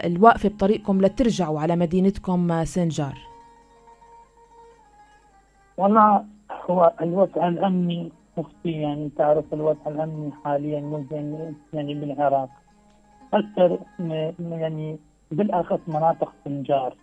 الواقفة 0.06 0.48
بطريقكم 0.48 1.00
لترجعوا 1.00 1.60
على 1.60 1.76
مدينتكم 1.76 2.64
سنجار؟ 2.64 3.18
والله 5.76 6.24
هو 6.70 6.92
الوضع 7.02 7.48
الأمني 7.48 8.12
أختي 8.38 8.70
يعني 8.70 9.10
تعرف 9.16 9.54
الوضع 9.54 9.80
الأمني 9.86 10.32
حاليا 10.44 11.06
زين 11.10 11.54
يعني 11.72 11.94
بالعراق. 11.94 12.48
أكثر 13.34 13.78
يعني 14.38 14.98
بالأخص 15.30 15.80
مناطق 15.88 16.32
سنجار 16.44 16.96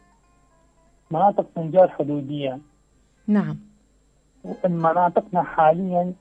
مناطق 1.12 1.45
سنجار 1.55 1.88
حدودية. 1.89 2.60
نعم. 3.27 3.57
مناطقنا 4.65 5.43
حاليا 5.43 6.13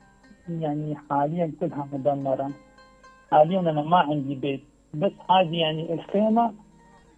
يعني 0.48 0.96
حاليا 1.10 1.52
كلها 1.60 1.88
مدمرة. 1.92 2.50
حاليا 3.30 3.60
أنا 3.60 3.82
ما 3.82 3.96
عندي 3.96 4.34
بيت. 4.34 4.62
بس 4.94 5.12
هذه 5.30 5.56
يعني 5.56 5.94
الخيمة 5.94 6.52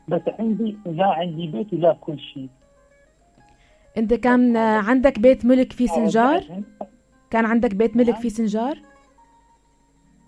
بس 0.08 0.22
عندي 0.38 0.76
لا 0.86 1.06
عندي 1.06 1.46
بيت 1.46 1.72
ولا 1.72 1.92
كل 2.00 2.18
شيء. 2.18 2.48
إنت 3.98 4.14
كان 4.14 4.56
عندك 4.56 5.18
بيت 5.18 5.44
ملك 5.44 5.72
في 5.72 5.86
سنجار؟ 5.86 6.44
كان 7.30 7.44
عندك 7.46 7.74
بيت 7.74 7.96
ملك 7.96 8.16
في 8.16 8.30
سنجار؟ 8.30 8.78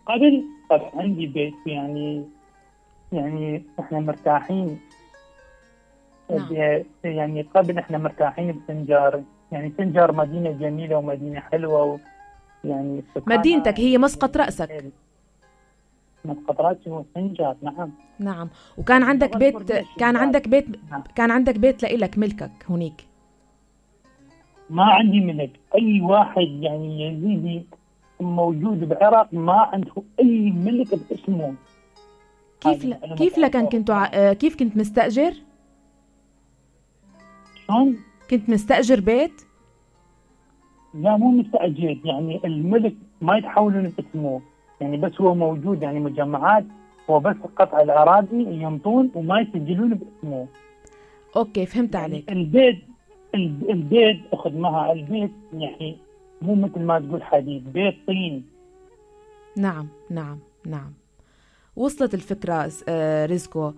قبل 0.06 0.44
طبعا 0.70 0.90
عندي 0.94 1.26
بيت 1.26 1.54
يعني 1.66 2.24
يعني 3.12 3.64
إحنا 3.80 4.00
مرتاحين. 4.00 4.78
نعم. 6.30 6.82
يعني 7.04 7.42
قبل 7.42 7.78
إحنا 7.78 7.98
مرتاحين 7.98 8.60
بسنجار. 8.64 9.22
يعني 9.52 9.72
سنجار 9.76 10.12
مدينة 10.12 10.50
جميلة 10.50 10.96
ومدينة 10.96 11.40
حلوة 11.40 11.84
و 11.84 11.98
يعني 12.64 13.02
مدينتك 13.26 13.80
هي 13.80 13.98
مسقط 13.98 14.36
رأسك. 14.36 14.84
مسقط 16.24 16.60
رأسي 16.60 16.90
هو 16.90 17.04
سنجار 17.14 17.56
نعم. 17.62 17.90
نعم. 18.18 18.48
وكان 18.78 19.02
عندك 19.02 19.36
بيت 19.36 19.72
كان 19.98 20.16
عندك 20.16 20.48
بيت 20.48 20.66
نعم. 20.90 21.02
كان 21.14 21.30
عندك 21.30 21.58
بيت 21.58 21.82
لإلك 21.82 22.18
ملكك 22.18 22.52
هنيك. 22.70 23.15
ما 24.70 24.84
عندي 24.84 25.20
ملك. 25.20 25.50
أي 25.74 26.00
واحد 26.00 26.48
يعني 26.60 27.02
يزيدي 27.06 27.66
موجود 28.20 28.88
بالعراق 28.88 29.34
ما 29.34 29.60
عنده 29.60 29.92
أي 30.20 30.50
ملك 30.50 30.88
باسمه. 31.10 31.54
كيف 32.60 32.84
ل... 32.84 32.94
كيف 32.94 33.38
لكن 33.38 33.66
كنت 33.66 33.90
ع... 33.90 34.32
كيف 34.32 34.56
كنت 34.56 34.76
مستأجر؟ 34.76 35.32
شلون؟ 37.66 37.96
كنت 38.30 38.50
مستأجر 38.50 39.00
بيت؟ 39.00 39.42
لا 40.94 41.16
مو 41.16 41.30
مستأجر. 41.30 41.98
يعني 42.04 42.40
الملك 42.44 42.94
ما 43.20 43.36
يتحولون 43.36 43.88
باسمه. 43.88 44.40
يعني 44.80 44.96
بس 44.96 45.20
هو 45.20 45.34
موجود. 45.34 45.82
يعني 45.82 46.00
مجمعات 46.00 46.64
هو 47.10 47.20
بس 47.20 47.36
قطع 47.56 47.80
الأراضي 47.80 48.62
ينطون 48.62 49.10
وما 49.14 49.40
يسجلون 49.40 49.94
باسمه. 49.94 50.46
أوكي 51.36 51.66
فهمت 51.66 51.94
يعني 51.94 52.06
عليك. 52.06 52.32
البيت 52.32 52.84
البيت 53.34 54.20
اخذ 54.32 54.56
معها 54.56 54.92
البيت 54.92 55.32
يعني 55.52 55.96
مو 56.42 56.54
مثل 56.54 56.80
ما 56.80 56.98
تقول 57.00 57.22
حديد 57.22 57.72
بيت 57.72 57.96
طين. 58.06 58.44
نعم 59.56 59.88
نعم 60.10 60.38
نعم. 60.66 60.92
وصلت 61.76 62.14
الفكرة 62.14 62.70
آه، 62.88 63.26
رزقو. 63.26 63.72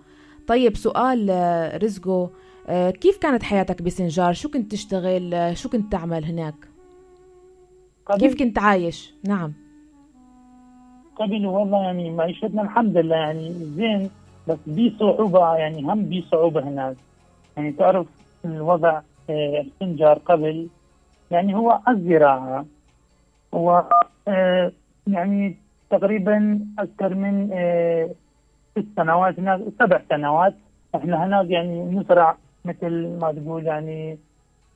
طيب 0.47 0.77
سؤال 0.77 1.29
آه، 1.29 1.77
رزقو 1.77 2.27
آه، 2.67 2.91
كيف 2.91 3.17
كانت 3.17 3.43
حياتك 3.43 3.81
بسنجار؟ 3.81 4.33
شو 4.33 4.49
كنت 4.49 4.71
تشتغل؟ 4.71 5.57
شو 5.57 5.69
كنت 5.69 5.91
تعمل 5.91 6.25
هناك؟ 6.25 6.55
قبل 8.05 8.19
كيف 8.19 8.39
كنت 8.39 8.59
عايش؟ 8.59 9.13
نعم. 9.27 9.53
قبل 11.15 11.45
والله 11.45 11.83
يعني 11.83 12.11
معيشتنا 12.11 12.61
الحمد 12.61 12.97
لله 12.97 13.15
يعني 13.15 13.53
زين 13.53 14.09
بس 14.47 14.57
بي 14.67 14.95
صعوبة 14.99 15.55
يعني 15.55 15.81
هم 15.81 16.05
بي 16.05 16.25
صعوبة 16.31 16.63
هناك. 16.63 16.95
يعني 17.57 17.71
تعرف 17.71 18.07
الوضع 18.45 19.01
السنجار 19.29 20.17
قبل 20.17 20.67
يعني 21.31 21.55
هو 21.55 21.79
الزراعة 21.87 22.65
هو 23.53 23.89
آه، 24.27 24.71
يعني 25.07 25.57
تقريبا 25.89 26.59
أكثر 26.79 27.15
من 27.15 27.49
آه، 27.53 28.09
ست 28.71 28.85
سنوات 28.95 29.39
هناك 29.39 29.61
سبع 29.79 30.01
سنوات 30.09 30.55
إحنا 30.95 31.25
هناك 31.25 31.49
يعني 31.49 31.81
نزرع 31.81 32.37
مثل 32.65 33.17
ما 33.21 33.31
تقول 33.31 33.65
يعني 33.65 34.17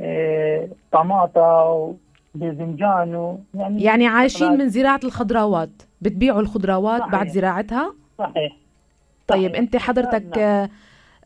آه، 0.01 0.67
طماطة 0.91 1.93
وباذنجان 2.36 3.38
يعني 3.53 3.83
يعني 3.83 4.07
عايشين 4.07 4.51
من 4.51 4.69
زراعة 4.69 5.00
الخضروات 5.03 5.81
بتبيعوا 6.01 6.41
الخضروات 6.41 7.00
صحيح. 7.00 7.12
بعد 7.12 7.27
زراعتها؟ 7.27 7.93
صحيح 8.17 8.57
طيب 9.27 9.50
صحيح. 9.50 9.60
أنت 9.60 9.75
حضرتك 9.75 10.38
نعم. 10.38 10.69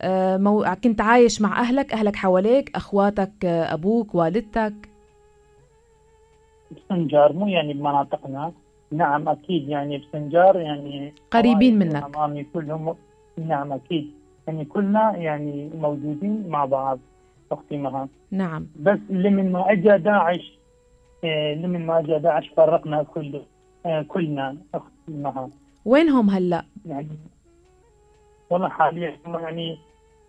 آه، 0.01 0.37
مو... 0.37 0.65
كنت 0.83 1.01
عايش 1.01 1.41
مع 1.41 1.59
أهلك 1.59 1.93
أهلك 1.93 2.15
حواليك 2.15 2.75
أخواتك 2.75 3.45
آه، 3.45 3.73
أبوك 3.73 4.15
والدتك؟ 4.15 4.73
بسنجار 6.71 7.33
مو 7.33 7.47
يعني 7.47 7.73
بمناطقنا 7.73 8.51
نعم 8.91 9.29
أكيد 9.29 9.69
يعني 9.69 9.97
بسنجار 9.97 10.59
يعني 10.59 11.13
قريبين 11.31 11.79
منك. 11.79 12.03
أمامي 12.15 12.43
كلهم 12.53 12.95
نعم 13.37 13.71
أكيد 13.73 14.11
يعني 14.47 14.65
كلنا 14.65 15.17
يعني 15.17 15.69
موجودين 15.75 16.47
مع 16.49 16.65
بعض 16.65 16.99
أختي 17.51 17.77
مها. 17.77 18.07
نعم. 18.31 18.67
بس 18.79 18.99
لمن 19.09 19.51
ما 19.51 19.71
أجى 19.71 19.97
داعش 19.97 20.57
آه، 21.23 21.53
لمن 21.53 21.85
ما 21.85 21.99
أجى 21.99 22.19
داعش 22.19 22.47
فرقنا 22.57 23.03
كل 23.03 23.41
كلنا 24.07 24.57
أختي 24.73 24.89
مها. 25.07 25.49
وينهم 25.85 26.29
هلا؟ 26.29 26.63
يعني 26.85 27.07
والله 28.49 28.69
حاليا 28.69 29.17
يعني 29.25 29.77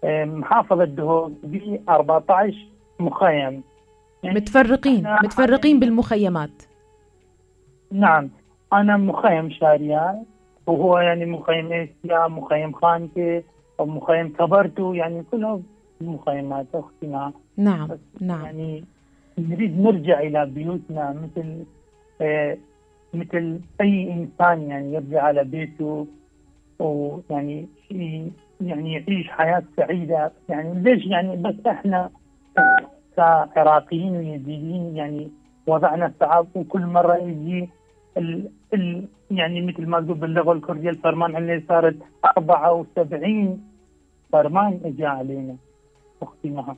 محافظة 0.05 0.85
دهوك 0.85 1.33
ب 1.43 1.81
14 1.89 2.57
مخيم. 3.01 3.63
يعني 4.23 4.37
متفرقين 4.37 5.07
متفرقين 5.25 5.81
بالمخيمات. 5.81 6.63
نعم 7.93 8.31
أنا 8.73 8.97
مخيم 8.97 9.51
شارية 9.51 10.23
وهو 10.67 10.99
يعني 10.99 11.27
مخيم 11.27 11.73
إيسيا 11.73 12.29
مخيم 12.29 12.73
خانكي 12.73 13.43
ومخيم 13.79 14.29
كبرتو 14.29 14.95
يعني 14.95 15.25
كلهم 15.31 15.63
مخيمات 16.01 16.67
أختنا. 16.75 17.33
نعم 17.57 17.89
نعم. 18.21 18.45
يعني 18.45 18.85
نريد 19.39 19.81
نرجع 19.81 20.21
إلى 20.21 20.47
بيوتنا 20.47 21.13
مثل 21.23 21.65
آه 22.21 22.59
مثل 23.15 23.61
أي 23.81 24.13
إنسان 24.13 24.63
يعني 24.71 24.95
يرجع 24.95 25.23
على 25.23 25.45
بيته 25.45 26.07
ويعني 26.79 27.67
يعني 28.61 28.93
يعيش 28.93 29.29
حياة 29.29 29.63
سعيدة. 29.77 30.33
يعني 30.49 30.83
ليش 30.83 31.07
يعني؟ 31.07 31.37
بس 31.37 31.67
إحنا 31.67 32.11
كعراقيين 33.55 34.17
ويزيديين 34.17 34.97
يعني 34.97 35.31
وضعنا 35.67 36.13
صعب 36.21 36.47
وكل 36.55 36.87
مرة 36.87 37.17
يجي 37.17 37.69
ال 38.17 38.51
ال 38.75 39.09
يعني 39.31 39.61
مثل 39.61 39.87
ما 39.87 40.01
تقول 40.01 40.19
باللغة 40.19 40.53
الكردية 40.53 40.91
الفرمان 40.91 41.37
اللي 41.37 41.63
صارت 41.69 41.97
74 42.39 43.61
فرمان 44.33 44.81
اجى 44.85 45.07
علينا. 45.07 45.57
أختي 46.23 46.51
مها. 46.51 46.77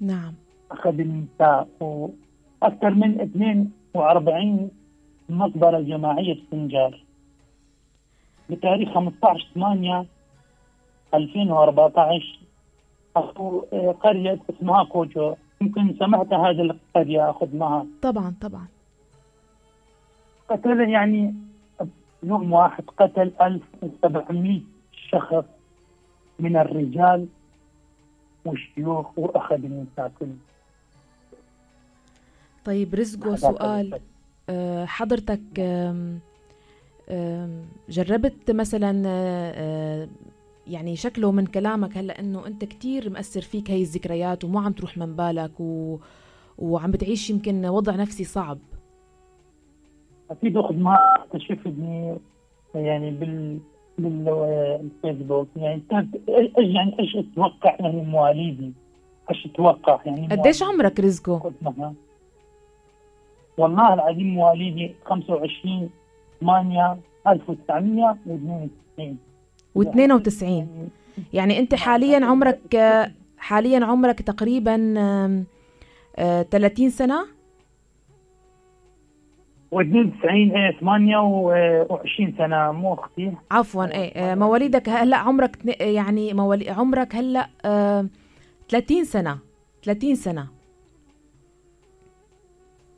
نعم. 0.00 0.34
أخذ 0.70 1.00
النساء 1.00 1.68
وأكثر 1.80 2.90
من 2.90 3.20
42 3.20 4.70
مقبرة 5.28 5.80
جماعية 5.80 6.34
في 6.34 6.42
سنجار. 6.50 7.04
بتاريخ 8.50 8.94
15 8.94 9.46
8 9.54 10.06
2014 11.14 12.40
أخو 13.16 13.60
قرية 14.02 14.38
اسمها 14.50 14.84
كوجو. 14.84 15.34
يمكن 15.60 15.94
سمعت 15.98 16.32
هذه 16.32 16.60
القرية 16.60 17.30
أخذ 17.30 17.56
معها. 17.56 17.86
طبعا 18.02 18.34
طبعا. 18.40 18.66
قتل 20.48 20.90
يعني 20.90 21.34
يوم 22.22 22.52
واحد 22.52 22.84
قتل 22.98 23.32
1700 23.40 24.60
شخص 25.08 25.44
من 26.38 26.56
الرجال 26.56 27.26
والشيوخ 28.44 29.18
وأخذ 29.18 29.54
النساء 29.54 30.12
كلهم 30.18 30.38
طيب 32.64 32.94
رزقو 32.94 33.36
سؤال. 33.36 34.00
آه، 34.48 34.84
حضرتك 34.84 35.40
جربت 37.88 38.50
مثلا 38.50 39.02
آه، 39.06 39.52
آه، 39.56 40.08
يعني 40.66 40.96
شكله 40.96 41.32
من 41.32 41.46
كلامك 41.46 41.96
هلا 41.96 42.20
إنه 42.20 42.46
أنت 42.46 42.64
كتير 42.64 43.10
مأثر 43.10 43.40
فيك 43.40 43.70
هاي 43.70 43.82
الذكريات 43.82 44.44
ومو 44.44 44.58
عم 44.58 44.72
تروح 44.72 44.98
من 44.98 45.16
بالك 45.16 45.60
و... 45.60 45.98
وعم 46.58 46.90
بتعيش 46.90 47.30
يمكن 47.30 47.66
وضع 47.66 47.96
نفسي 47.96 48.24
صعب. 48.24 48.58
أكيد 50.30 50.56
اخذ 50.56 50.74
ما 50.74 50.98
اكتشفتني 51.16 52.16
يعني 52.74 53.10
بال 53.10 53.58
بالفيسبوك. 53.98 55.48
يعني 55.56 55.82
يعني 56.56 56.98
إيش 57.00 57.16
أتوقع 57.16 57.76
يعني 57.80 58.02
مواليدي؟ 58.02 58.72
إيش 59.30 59.46
أتوقع 59.46 60.00
يعني 60.06 60.26
قديش 60.26 60.62
عمرك 60.62 61.00
رزقو؟ 61.00 61.50
والله 63.58 63.94
العظيم 63.94 64.34
مواليدي 64.34 64.94
25 65.04 65.90
8 66.40 66.98
1992 67.26 69.18
و92 69.78 70.44
يعني 71.32 71.58
انت 71.58 71.74
حاليا 71.74 72.26
عمرك 72.26 72.76
حاليا 73.38 73.84
عمرك 73.84 74.22
تقريبا 74.22 74.76
30 76.50 76.90
سنة؟ 76.90 77.26
و92 79.74 80.24
إيه 80.24 80.78
28 80.80 82.34
سنة 82.38 82.72
مو 82.72 82.94
أختي 82.94 83.32
عفوا 83.50 83.84
إيه 83.84 84.34
مواليدك 84.34 84.88
هلأ 84.88 85.16
عمرك 85.16 85.80
يعني 85.80 86.34
موالي 86.34 86.70
عمرك 86.70 87.14
هلأ 87.16 87.48
30 88.68 89.04
سنة 89.04 89.38
30 89.84 90.14
سنة. 90.14 90.46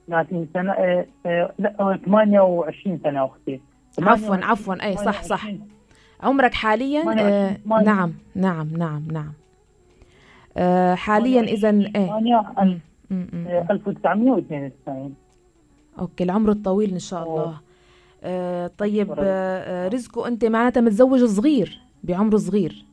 30 0.08 0.48
سنة 0.54 0.72
إيه, 0.72 1.08
إيه 1.26 1.54
لأ 1.58 1.98
28 2.04 3.00
سنة 3.04 3.24
أختي 3.24 3.60
عفوا 4.02 4.36
عفوا 4.36 4.86
اي 4.86 4.96
صح 4.96 5.22
صح. 5.22 5.46
عمرك 6.22 6.54
حاليا؟ 6.54 7.04
آه 7.20 7.56
نعم 7.84 8.12
نعم 8.34 8.68
نعم 8.76 9.02
نعم. 9.12 9.32
آه 10.56 10.94
حاليا 10.94 11.40
اذا 11.40 11.70
إيه؟ 11.70 12.18
1992 13.70 15.14
أوكي 15.98 16.24
العمر 16.24 16.50
الطويل 16.50 16.92
إن 16.92 16.98
شاء 16.98 17.22
الله. 17.22 17.60
آه 18.24 18.66
طيب 18.78 19.10
آه, 19.10 19.16
آه، 19.18 19.88
رزقه 19.88 20.28
أنت 20.28 20.44
معناتها 20.44 20.80
متزوج 20.80 21.24
صغير 21.24 21.80
بعمر 22.04 22.36
صغير. 22.36 22.84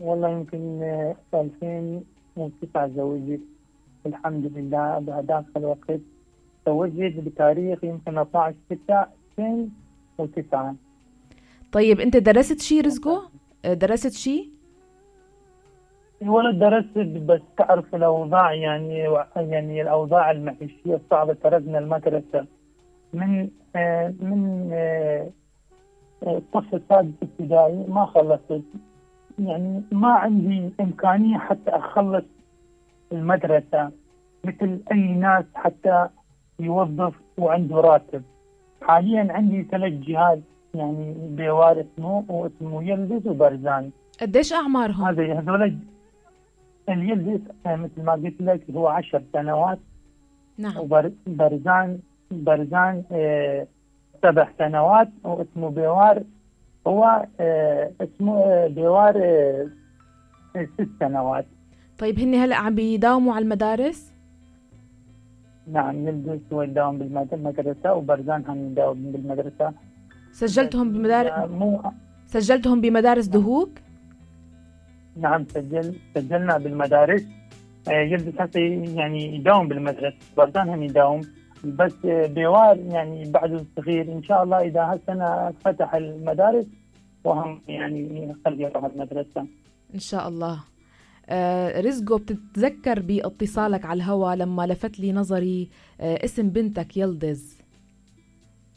والله 0.00 0.28
يمكن 0.28 0.78
في 1.30 1.40
2009 1.40 2.86
تزوجت 2.86 3.40
الحمد 4.06 4.52
لله 4.56 4.98
بهذاك 4.98 5.44
الوقت 5.56 6.00
تزوجت 6.66 7.16
بتاريخ 7.16 7.84
يمكن 7.84 8.18
12 8.18 8.56
6 8.70 9.06
2009 10.20 10.74
طيب 11.72 12.00
انت 12.00 12.16
درست 12.16 12.60
شيء 12.60 12.86
رزقه؟ 12.86 13.30
درست 13.64 14.12
شيء؟ 14.12 14.50
ولا 16.22 16.50
درست 16.50 16.98
بس 16.98 17.40
تعرف 17.56 17.94
الأوضاع 17.94 18.52
يعني 18.54 18.98
يعني 19.36 19.82
الأوضاع 19.82 20.30
المعيشيه 20.30 20.94
الصعبة 20.94 21.32
تركنا 21.32 21.78
المدرسة 21.78 22.46
من 23.12 23.48
آه 23.76 24.14
من 24.20 24.70
آه 24.72 25.30
الصف 26.22 26.74
السادس 26.74 27.12
ابتدائي 27.22 27.84
ما 27.88 28.06
خلصت 28.06 28.62
يعني 29.38 29.82
ما 29.92 30.08
عندي 30.08 30.70
إمكانية 30.80 31.38
حتى 31.38 31.70
أخلص 31.70 32.24
المدرسة 33.12 33.90
مثل 34.44 34.80
أي 34.92 35.14
ناس 35.14 35.44
حتى 35.54 36.08
يوظف 36.60 37.14
وعنده 37.38 37.76
راتب 37.76 38.22
حاليا 38.86 39.32
عندي 39.32 39.66
ثلاث 39.70 39.92
جهاز 39.92 40.38
يعني 40.74 41.14
بوار 41.36 41.80
اسمه 41.80 42.24
واسمه 42.28 42.82
يلبس 42.82 43.26
وبرزان 43.26 43.90
قديش 44.20 44.52
أعمارهم؟ 44.52 45.04
هذا 45.04 45.38
هذول 45.40 45.78
اليلبس 46.88 47.40
مثل 47.66 48.02
ما 48.02 48.12
قلت 48.12 48.40
لك 48.40 48.60
هو 48.74 48.88
عشر 48.88 49.22
سنوات 49.32 49.78
نعم 50.58 50.72
وبرزان 50.78 51.98
برزان 52.30 53.02
آه 53.12 53.66
سبع 54.22 54.48
سنوات 54.58 55.08
واسمه 55.24 55.68
بوار 55.70 56.22
هو 56.86 57.26
آه 57.40 57.90
اسمه 58.00 58.38
آه 58.38 58.68
بوار 58.68 59.14
آه 59.16 59.68
ست 60.56 60.88
سنوات 61.00 61.46
طيب 61.98 62.18
هن 62.18 62.34
هلا 62.34 62.56
عم 62.56 62.74
بيداوموا 62.74 63.34
على 63.34 63.42
المدارس؟ 63.42 64.13
نعم 65.66 66.08
يلبس 66.08 66.40
ويداوم 66.52 66.98
بالمدرسة 66.98 67.94
وبرزان 67.94 68.44
هم 68.48 68.66
يداوم 68.66 69.12
بالمدرسة. 69.12 69.72
سجلتهم 70.32 70.92
بمدارس 70.92 71.50
مو 71.50 71.82
سجلتهم 72.26 72.80
بمدارس 72.80 73.26
دهوك؟ 73.26 73.70
نعم 75.16 75.44
سجل 75.48 75.94
سجلنا 76.14 76.58
بالمدارس. 76.58 77.24
آه، 77.88 77.90
يلبس 77.90 78.38
حتى 78.38 78.60
يعني 79.00 79.36
يداوم 79.36 79.68
بالمدرسة 79.68 80.16
برزان 80.36 80.68
هم 80.68 80.82
يداوم. 80.82 81.20
بس 81.64 81.96
بوار 82.04 82.76
يعني 82.78 83.30
بعد 83.30 83.66
صغير 83.76 84.12
إن 84.12 84.22
شاء 84.22 84.42
الله 84.42 84.58
إذا 84.58 84.80
هالسنة 84.80 85.52
فتح 85.64 85.94
المدارس 85.94 86.66
وهم 87.24 87.60
يعني 87.68 88.28
يخلي 88.30 88.62
يروح 88.62 88.84
المدرسة. 88.84 89.46
إن 89.94 89.98
شاء 89.98 90.28
الله. 90.28 90.58
آه 91.28 91.80
رزقو 91.80 92.18
بتتذكر 92.18 93.00
باتصالك 93.00 93.84
على 93.84 93.96
الهوا 93.96 94.34
لما 94.34 94.66
لفت 94.66 95.00
لي 95.00 95.12
نظري 95.12 95.68
آه 96.00 96.24
اسم 96.24 96.48
بنتك 96.48 96.96
يلدز. 96.96 97.58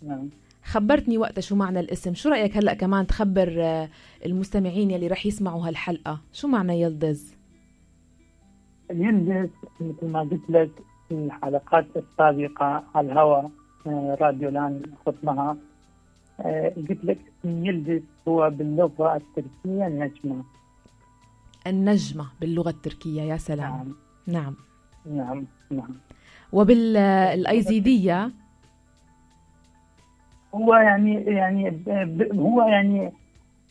نعم. 0.04 0.30
خبرتني 0.64 1.18
وقتها 1.18 1.42
شو 1.42 1.56
معنى 1.56 1.80
الاسم. 1.80 2.14
شو 2.14 2.30
رأيك 2.30 2.58
هلأ 2.58 2.74
كمان 2.74 3.08
تخبر 3.08 3.56
آه 3.60 3.90
المستمعين 4.26 4.92
يلي 4.92 5.08
رح 5.08 5.26
يسمعوا 5.26 5.68
هالحلقة؟ 5.68 6.20
شو 6.34 6.48
معنى 6.48 6.82
يلدز؟ 6.82 7.36
يلدز 8.92 9.50
مثل 9.82 10.08
ما 10.08 10.22
قلت 10.22 10.50
لك 10.50 10.70
في 11.10 11.16
الحلقات 11.16 11.86
السابقة 11.96 12.84
على 12.96 13.12
الهوا 13.12 13.50
آه، 13.88 14.18
راديو 14.22 14.50
لأن 14.50 14.82
خطمها 15.06 15.58
آه، 16.40 16.74
قلت 16.90 17.06
لك 17.06 17.18
يلدز 17.44 18.02
هو 18.28 18.50
باللغة 18.50 19.16
التركية 19.16 19.88
النجمة. 19.88 20.44
النجمة 21.70 22.26
باللغة 22.42 22.70
التركية 22.70 23.22
يا 23.22 23.38
سلام. 23.38 23.96
نعم. 24.28 24.56
نعم. 25.08 25.18
نعم, 25.18 25.46
نعم. 25.72 25.96
وبالأيزيدية 26.54 28.32
هو 30.56 30.76
يعني 30.76 31.14
يعني 31.14 31.84
هو 32.34 32.62
يعني 32.62 33.12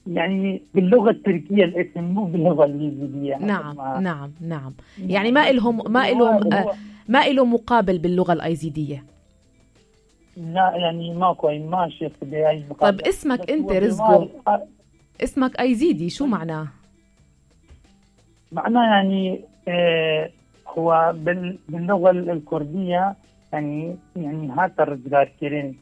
يعني 0.06 0.62
باللغة 0.74 1.10
التركية 1.10 1.64
الاسم 1.64 2.04
مو 2.04 2.24
باللغة 2.24 2.64
الإنجليزية. 2.64 3.36
نعم 3.36 3.76
نعم 3.76 4.02
نعم. 4.02 4.32
نعم. 4.40 4.72
يعني 4.98 5.32
ما 5.32 5.52
لهم 5.52 5.92
ما 5.92 6.10
لهم 6.10 6.50
ما 7.08 7.28
له 7.28 7.44
مقابل 7.44 7.98
باللغة 7.98 8.32
الأيزيدية؟ 8.32 9.04
لا 10.36 10.72
يعني 10.76 11.14
ماكو 11.14 11.48
ما 11.58 11.88
شفت 11.88 12.24
طيب 12.80 13.00
اسمك 13.00 13.50
أنت 13.50 13.72
رزقو. 13.72 14.26
اسمك 15.22 15.60
أيزيدي 15.60 16.10
شو 16.10 16.26
معناه؟ 16.26 16.68
معناه 18.56 18.84
يعني 18.94 19.40
آه 19.68 20.30
هو 20.68 21.14
باللغة 21.68 22.10
الكردية 22.10 23.14
يعني 23.52 23.96
يعني 24.16 24.50
هاتر 24.50 24.98
كيرين 25.40 25.76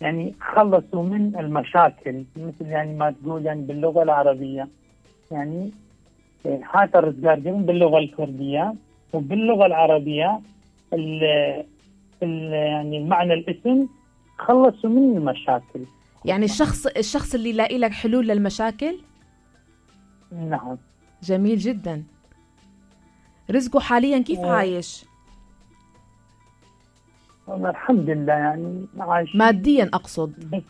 يعني 0.00 0.34
خلصوا 0.40 1.02
من 1.02 1.38
المشاكل 1.38 2.24
مثل 2.36 2.66
يعني 2.66 2.94
ما 2.94 3.10
تقول 3.10 3.46
يعني 3.46 3.62
باللغة 3.62 4.02
العربية. 4.02 4.68
يعني 5.30 5.70
هذا 6.74 6.98
الرزقار 6.98 7.38
باللغة 7.38 7.98
الكردية. 7.98 8.74
وباللغة 9.12 9.66
العربية 9.66 10.40
ال 10.92 11.24
ال 12.22 12.52
يعني 12.52 12.98
المعنى 12.98 13.34
الاسم 13.34 13.86
خلصوا 14.38 14.90
من 14.90 15.16
المشاكل. 15.16 15.80
يعني 16.24 16.44
الشخص 16.44 16.86
الشخص 16.86 17.34
اللي 17.34 17.52
لاقي 17.52 17.78
لك 17.78 17.92
حلول 17.92 18.28
للمشاكل؟ 18.28 18.94
نعم. 20.32 20.76
جميل 21.22 21.58
جدا. 21.58 22.02
رزقه 23.50 23.80
حاليا 23.80 24.18
كيف 24.18 24.38
و- 24.38 24.50
عايش؟ 24.50 25.04
والله 27.46 27.70
الحمد 27.70 28.10
لله 28.10 28.32
يعني 28.32 28.86
عايش 28.98 29.36
ماديا 29.36 29.90
أقصد. 29.94 30.50
بس 30.54 30.62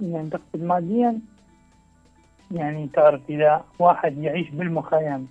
يعني 0.00 0.30
تقصد 0.30 0.62
ماديا؟ 0.62 1.20
يعني 2.50 2.88
تعرف 2.94 3.20
إذا 3.30 3.64
واحد 3.78 4.18
يعيش 4.18 4.50
بالمخيم 4.50 5.28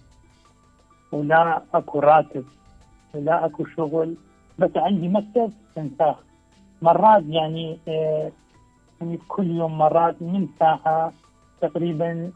ولا 1.11 1.61
أكو 1.73 1.99
راتب 1.99 2.45
ولا 3.13 3.45
أكو 3.45 3.65
شغل 3.65 4.15
بس 4.59 4.71
عندي 4.75 5.07
مكتب 5.07 5.53
تنساخ. 5.75 6.15
مرات 6.81 7.23
يعني 7.27 7.77
آه 7.87 8.31
يعني 9.01 9.19
كل 9.27 9.51
يوم 9.51 9.77
مرات 9.77 10.21
من 10.21 10.47
ساعة 10.59 11.13
تقريبا 11.61 12.31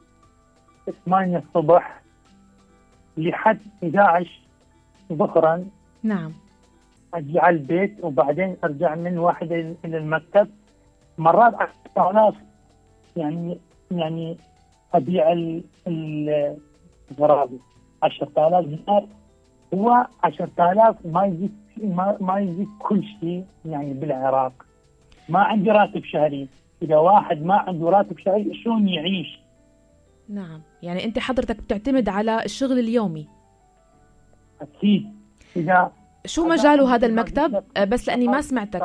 8 1.06 1.38
الصبح 1.38 2.02
لحد 3.20 3.60
11 3.84 4.30
ظهرا. 5.14 5.66
نعم. 6.04 6.32
أجي 7.14 7.40
على 7.40 7.56
البيت 7.56 8.04
وبعدين 8.04 8.56
أرجع 8.64 8.96
من 8.96 9.18
واحد 9.18 9.52
إلى 9.86 9.98
المكتب. 9.98 10.48
مرات 11.18 11.54
10000 11.98 12.36
يعني 13.18 13.58
يعني 13.92 14.38
أبيع 14.94 15.32
ال- 15.32 15.64
ال- 15.88 16.58
الغراضي 17.12 17.60
10000 18.04 18.66
دينار. 18.66 19.06
هو 19.74 20.08
10000 20.24 20.96
ما 21.06 21.26
يجيك 21.26 21.52
ما, 21.78 22.18
ما 22.22 22.40
يجيك 22.40 22.68
كل 22.80 23.04
شيء 23.04 23.46
يعني 23.66 23.94
بالعراق. 23.94 24.66
ما 25.30 25.40
عندي 25.40 25.72
راتب 25.72 26.04
شهري. 26.04 26.48
إذا 26.82 26.98
واحد 26.98 27.42
ما 27.46 27.56
عنده 27.56 27.90
راتب 27.90 28.20
شهري 28.20 28.54
شلون 28.64 28.88
يعيش؟ 28.88 29.40
نعم. 30.30 30.62
يعني 30.84 31.06
أنت 31.06 31.20
حضرتك 31.20 31.62
بتعتمد 31.62 32.10
على 32.10 32.46
الشغل 32.46 32.80
اليومي. 32.80 33.28
أكيد. 34.62 35.14
إذا 35.56 35.92
شو 36.26 36.48
مجاله 36.48 36.96
هذا 36.96 37.08
المكتب؟ 37.08 37.64
آه، 37.78 37.84
بس 37.84 38.08
لأني 38.08 38.28
ما 38.28 38.42
سمعتك. 38.42 38.82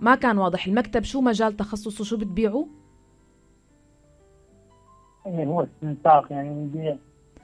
ما 0.00 0.14
كان 0.14 0.38
واضح. 0.38 0.66
المكتب 0.66 1.02
شو 1.02 1.20
مجال 1.20 1.56
تخصصه؟ 1.56 2.04
شو 2.04 2.16
بتبيعوا 2.16 2.66
يعني 5.26 5.46
هو 5.46 5.62
استنساخ 5.62 6.32
يعني 6.32 6.50
نبيع 6.50 6.96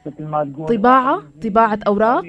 مثل 0.07 0.25
ما 0.25 0.45
تقول. 0.45 0.79
طباعة؟ 0.79 1.23
طباعة 1.43 1.79
أوراق؟ 1.87 2.25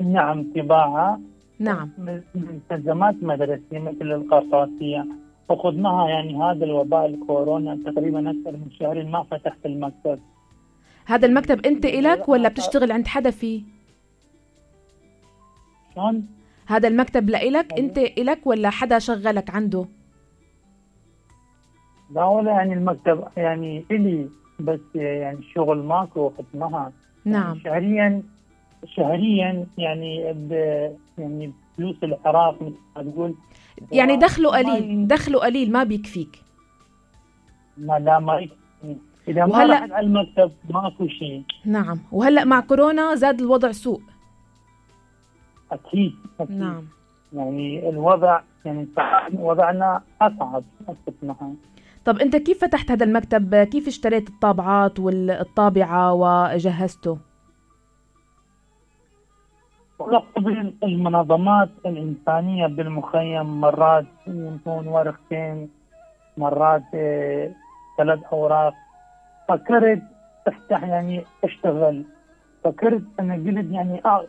نعم 0.00 0.52
طباعة. 0.56 1.20
نعم. 1.58 1.90
من 1.98 2.22
ملتزمات 2.34 3.14
مدرسية 3.22 3.78
مثل 3.78 4.12
القرطاسية. 4.12 5.06
فقدناها 5.50 6.08
يعني 6.08 6.42
هذا 6.42 6.64
الوباء 6.64 7.06
الكورونا 7.06 7.78
تقريبا 7.84 8.30
أكثر 8.30 8.52
من 8.52 8.70
شهرين 8.78 9.10
ما 9.10 9.22
فتحت 9.22 9.66
المكتب. 9.66 10.18
هذا 11.06 11.26
المكتب 11.26 11.66
أنت 11.66 11.84
إلك 11.84 12.28
ولا 12.28 12.48
بتشتغل 12.48 12.92
عند 12.92 13.06
حدا 13.06 13.30
فيه؟ 13.30 13.62
شلون؟ 15.94 16.26
هذا 16.66 16.88
المكتب 16.88 17.30
لإلك 17.30 17.72
أنت 17.78 17.98
إلك 17.98 18.46
ولا 18.46 18.70
حدا 18.70 18.98
شغلك 18.98 19.50
عنده؟ 19.50 19.84
لا 22.14 22.24
ولا 22.24 22.50
يعني 22.50 22.74
المكتب 22.74 23.24
يعني 23.36 23.84
إلي 23.90 24.28
بس 24.60 24.80
يعني 24.94 25.38
الشغل 25.38 25.78
ماكو 25.82 26.30
ختمها. 26.30 26.92
نعم. 27.24 27.58
شهريا 27.58 28.22
شهريا 28.84 29.66
يعني 29.78 30.32
ب 30.32 30.52
يعني 31.18 31.52
فلوس 31.76 31.96
العراق 32.02 32.62
مثل 32.62 32.74
ما 32.96 33.02
تقول. 33.02 33.34
يعني 33.92 34.16
دخله 34.16 34.50
قليل 34.50 35.06
دخله 35.06 35.38
قليل 35.38 35.72
ما 35.72 35.84
بيكفيك. 35.84 36.42
ما 37.78 37.98
لا 37.98 38.18
ما. 38.18 38.48
إذا 39.28 39.46
ما 39.46 39.52
وهلأ- 39.52 39.92
على 39.92 40.00
المكتب 40.00 40.52
ماكو 40.70 41.08
شيء. 41.08 41.42
نعم. 41.64 41.98
وهلأ 42.12 42.44
مع 42.44 42.60
كورونا 42.60 43.14
زاد 43.14 43.40
الوضع 43.40 43.72
سوء. 43.72 44.00
أكيد 45.72 46.12
أكيد. 46.40 46.56
نعم. 46.58 46.84
يعني 47.32 47.88
الوضع 47.88 48.40
يعني 48.64 48.88
وضعنا 49.32 50.02
أصعب 50.22 50.64
اصبحنا 50.88 51.54
طب 52.04 52.18
أنت 52.18 52.36
كيف 52.36 52.64
فتحت 52.64 52.90
هذا 52.90 53.04
المكتب؟ 53.04 53.54
كيف 53.54 53.86
اشتريت 53.88 54.28
الطابعات 54.28 55.00
والطابعة 55.00 56.12
وجهزته؟ 56.14 57.18
قبل 60.08 60.74
المنظمات 60.82 61.68
الإنسانية 61.86 62.66
بالمخيم 62.66 63.60
مرات 63.60 64.06
ينطون 64.26 64.88
ورقتين 64.88 65.68
مرات 66.36 66.82
آه، 66.94 67.50
ثلاث 67.98 68.18
أوراق. 68.32 68.74
فكرت 69.48 70.02
أفتح 70.46 70.82
يعني 70.82 71.24
أشتغل. 71.44 72.04
فكرت 72.64 73.02
أنا 73.20 73.34
قلت 73.34 73.72
يعني 73.72 74.00
أقعد 74.04 74.28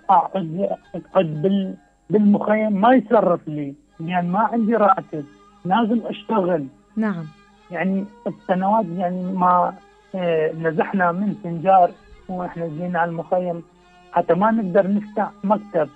أقعد 0.95 1.41
بال 1.41 1.75
بالمخيم. 2.09 2.81
ما 2.81 2.93
يصرف 2.93 3.47
لي 3.47 3.75
يعني 3.99 4.27
ما 4.27 4.39
عندي 4.39 4.75
راتب. 4.75 5.25
لازم 5.65 6.01
أشتغل. 6.05 6.67
نعم. 6.95 7.25
يعني 7.71 8.05
السنوات 8.27 8.85
يعني 8.97 9.23
ما 9.23 9.73
آه، 10.15 10.51
نزحنا 10.51 11.11
من 11.11 11.35
سنجار 11.43 11.91
وإحنا 12.29 12.67
جينا 12.67 12.99
على 12.99 13.11
المخيم. 13.11 13.63
حتى 14.11 14.33
ما 14.33 14.51
نقدر 14.51 14.87
نفتح 14.93 15.31
مكتب. 15.43 15.89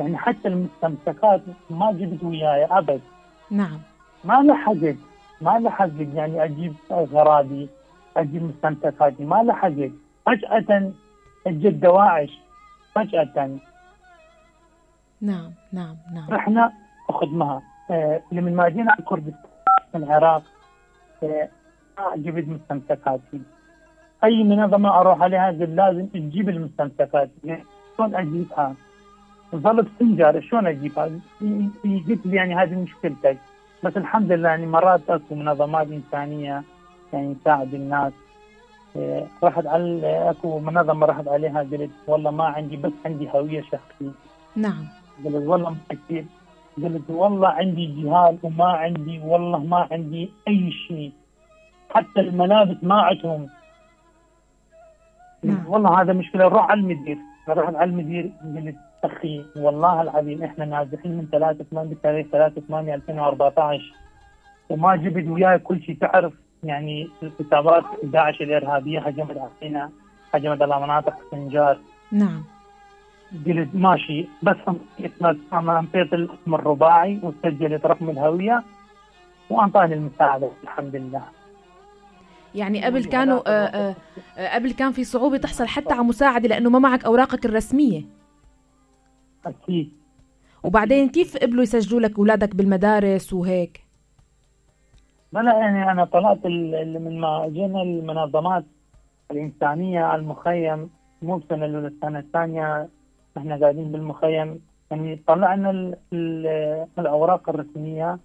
يعني 0.00 0.16
حتى 0.16 0.48
المستمسكات 0.48 1.40
ما 1.70 1.92
جبت 1.92 2.22
وياي 2.24 2.64
أبد. 2.64 3.00
نعم. 3.50 3.78
ما 4.24 4.42
لحقت 4.42 4.96
ما 5.40 5.58
لحقت 5.58 5.90
يعني 6.14 6.44
أجيب 6.44 6.74
غراضي 6.90 7.68
أجيب 8.16 8.42
مستمسكاتي. 8.42 9.24
ما 9.24 9.42
لحقت 9.42 9.90
فجأة 10.26 10.92
اجت 11.46 11.74
دواعش 11.74 12.38
فجأة. 12.94 13.58
نعم 15.20 15.52
نعم 15.72 15.96
نعم. 16.14 16.30
رحنا 16.30 16.72
اخدمها 17.10 17.62
آه 17.90 18.22
لما 18.32 18.50
ما 18.50 18.68
جينا 18.68 18.92
على 18.92 19.02
كردستان 19.04 19.44
العراق 19.94 20.42
آه 21.22 21.48
ما 21.98 22.16
جبت 22.16 22.48
مستمسكاتي. 22.48 23.40
أي 24.24 24.44
منظمه 24.44 25.00
أروح 25.00 25.22
عليها 25.22 25.46
قلت 25.48 25.70
لازم 25.70 26.06
تجيب 26.06 26.48
المستمسكات 26.48 27.30
يعني 27.44 27.64
شلون 27.96 28.14
أجيبها؟ 28.14 28.74
ظلت 29.54 29.88
سنجار 29.98 30.40
شلون 30.40 30.66
أجيبها؟ 30.66 31.10
قلت 31.84 32.26
لي 32.26 32.36
يعني 32.36 32.54
هذه 32.54 32.74
مشكلتك. 32.74 33.38
بس 33.84 33.96
الحمد 33.96 34.32
لله 34.32 34.48
يعني 34.48 34.66
مرات 34.66 35.10
أكو 35.10 35.34
منظمات 35.34 35.86
إنسانية 35.86 36.62
يعني 37.12 37.34
تساعد 37.34 37.74
الناس. 37.74 38.12
آه، 38.96 39.26
رحت 39.44 39.66
على 39.66 40.30
أكو 40.30 40.58
منظمة 40.58 41.06
رحت 41.06 41.28
عليها 41.28 41.60
قلت 41.60 41.90
والله 42.06 42.30
ما 42.30 42.44
عندي 42.44 42.76
بس 42.76 42.92
عندي 43.06 43.28
هوية 43.34 43.62
شخصية. 43.62 44.12
نعم. 44.56 44.84
قلت 45.24 45.46
والله 45.46 45.76
كثير 45.90 46.24
قلت 46.76 47.10
والله 47.10 47.48
عندي 47.48 47.86
جهال 47.86 48.38
وما 48.42 48.64
عندي 48.64 49.20
والله 49.24 49.58
ما 49.58 49.88
عندي 49.90 50.30
أي 50.48 50.72
شيء. 50.72 51.12
حتى 51.90 52.20
الملابس 52.20 52.76
ما 52.82 52.94
عندهم. 52.94 53.48
نعم. 55.42 55.64
والله 55.68 56.00
هذا 56.00 56.12
مشكلة. 56.12 56.44
روح 56.48 56.70
على 56.70 56.80
المدير. 56.80 57.18
رحت 57.48 57.74
على 57.74 57.90
المدير 57.90 58.30
أخي 59.04 59.44
والله 59.56 60.02
العظيم 60.02 60.42
إحنا 60.42 60.64
نازحين 60.64 61.12
من 61.12 61.26
3 61.32 61.64
8 61.70 61.94
بتاريخ 61.94 62.26
3 62.32 62.60
8 62.68 62.94
2014 62.94 63.94
وما 64.70 64.96
جبت 64.96 65.28
وياي 65.28 65.58
كل 65.58 65.82
شيء 65.82 65.96
تعرف 66.00 66.32
يعني 66.64 67.08
الحسابات 67.22 67.84
داعش 68.02 68.42
الإرهابية 68.42 69.00
هجمت 69.00 69.36
علينا 69.62 69.90
هجمت 70.34 70.62
على 70.62 70.80
مناطق 70.80 71.14
سنجار 71.30 71.78
نعم 72.12 72.44
قلت 73.46 73.68
ماشي 73.74 74.26
بس 74.42 74.56
انطيت 75.52 76.12
الاسم 76.14 76.54
الرباعي 76.54 77.20
وسجلت 77.22 77.86
رقم 77.86 78.10
الهوية 78.10 78.62
وأنطاني 79.50 79.94
المساعدة 79.94 80.50
الحمد 80.64 80.96
لله. 80.96 81.22
يعني 82.54 82.84
قبل 82.84 83.04
كانوا 83.04 83.40
آه 83.46 83.50
آه 83.50 83.94
آه، 84.38 84.54
قبل 84.54 84.72
كان 84.72 84.92
في 84.92 85.04
صعوبة 85.04 85.36
تحصل 85.36 85.66
حتى 85.66 85.94
على 85.94 86.02
مساعدة 86.02 86.48
لأنه 86.48 86.70
ما 86.70 86.78
معك 86.78 87.04
أوراقك 87.04 87.46
الرسمية. 87.46 88.02
أكيد. 89.46 89.92
وبعدين 90.64 91.08
كيف 91.08 91.36
قبلوا 91.36 91.62
يسجلوا 91.62 92.00
لك 92.00 92.18
أولادك 92.18 92.54
بالمدارس 92.54 93.32
وهيك؟ 93.32 93.80
بلا 95.32 95.52
يعني 95.58 95.90
أنا 95.92 96.04
طلعت 96.04 96.46
من 96.46 97.20
ما 97.20 97.48
جينا 97.48 97.82
المنظمات 97.82 98.64
الإنسانية 99.30 100.00
على 100.00 100.22
المخيم 100.22 100.90
مو 101.22 101.36
بسنة 101.36 101.64
الأولى 101.66 101.86
السنة 101.86 102.18
الثانية 102.18 102.88
إحنا 103.38 103.56
قاعدين 103.60 103.92
بالمخيم. 103.92 104.60
يعني 104.90 105.22
طلعنا 105.26 105.70
ال 105.70 105.96
ال 106.12 106.46
الأوراق 106.98 107.48
الرسمية 107.48 108.18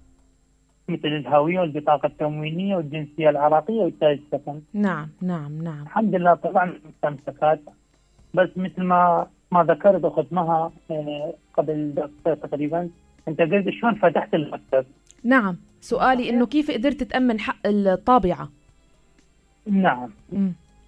مثل 0.89 1.07
الهوية 1.07 1.59
والبطاقة 1.59 2.07
التموينيه 2.07 2.75
والجنسية 2.75 3.29
العراقية 3.29 3.81
والتاج 3.81 4.19
السكن. 4.25 4.61
نعم 4.73 5.09
نعم 5.21 5.63
نعم. 5.63 5.83
الحمد 5.83 6.15
لله 6.15 6.33
طبعا 6.33 6.73
مستمسكات. 6.85 7.61
بس 8.33 8.49
مثل 8.55 8.83
ما 8.83 9.27
ما 9.51 9.63
ذكرت 9.63 10.05
اخت 10.05 10.33
مها 10.33 10.71
آه، 10.91 11.33
قبل 11.53 11.93
دقيقة 11.95 12.47
تقريبا 12.47 12.89
أنت 13.27 13.41
قلت 13.41 13.69
شلون 13.69 13.95
فتحت 13.95 14.33
المكتب؟ 14.33 14.85
نعم. 15.23 15.55
سؤالي 15.81 16.29
إنه 16.29 16.45
كيف 16.45 16.71
قدرت 16.71 17.03
تأمن 17.03 17.39
حق 17.39 17.57
الطابعة؟ 17.65 18.49
نعم. 19.67 20.09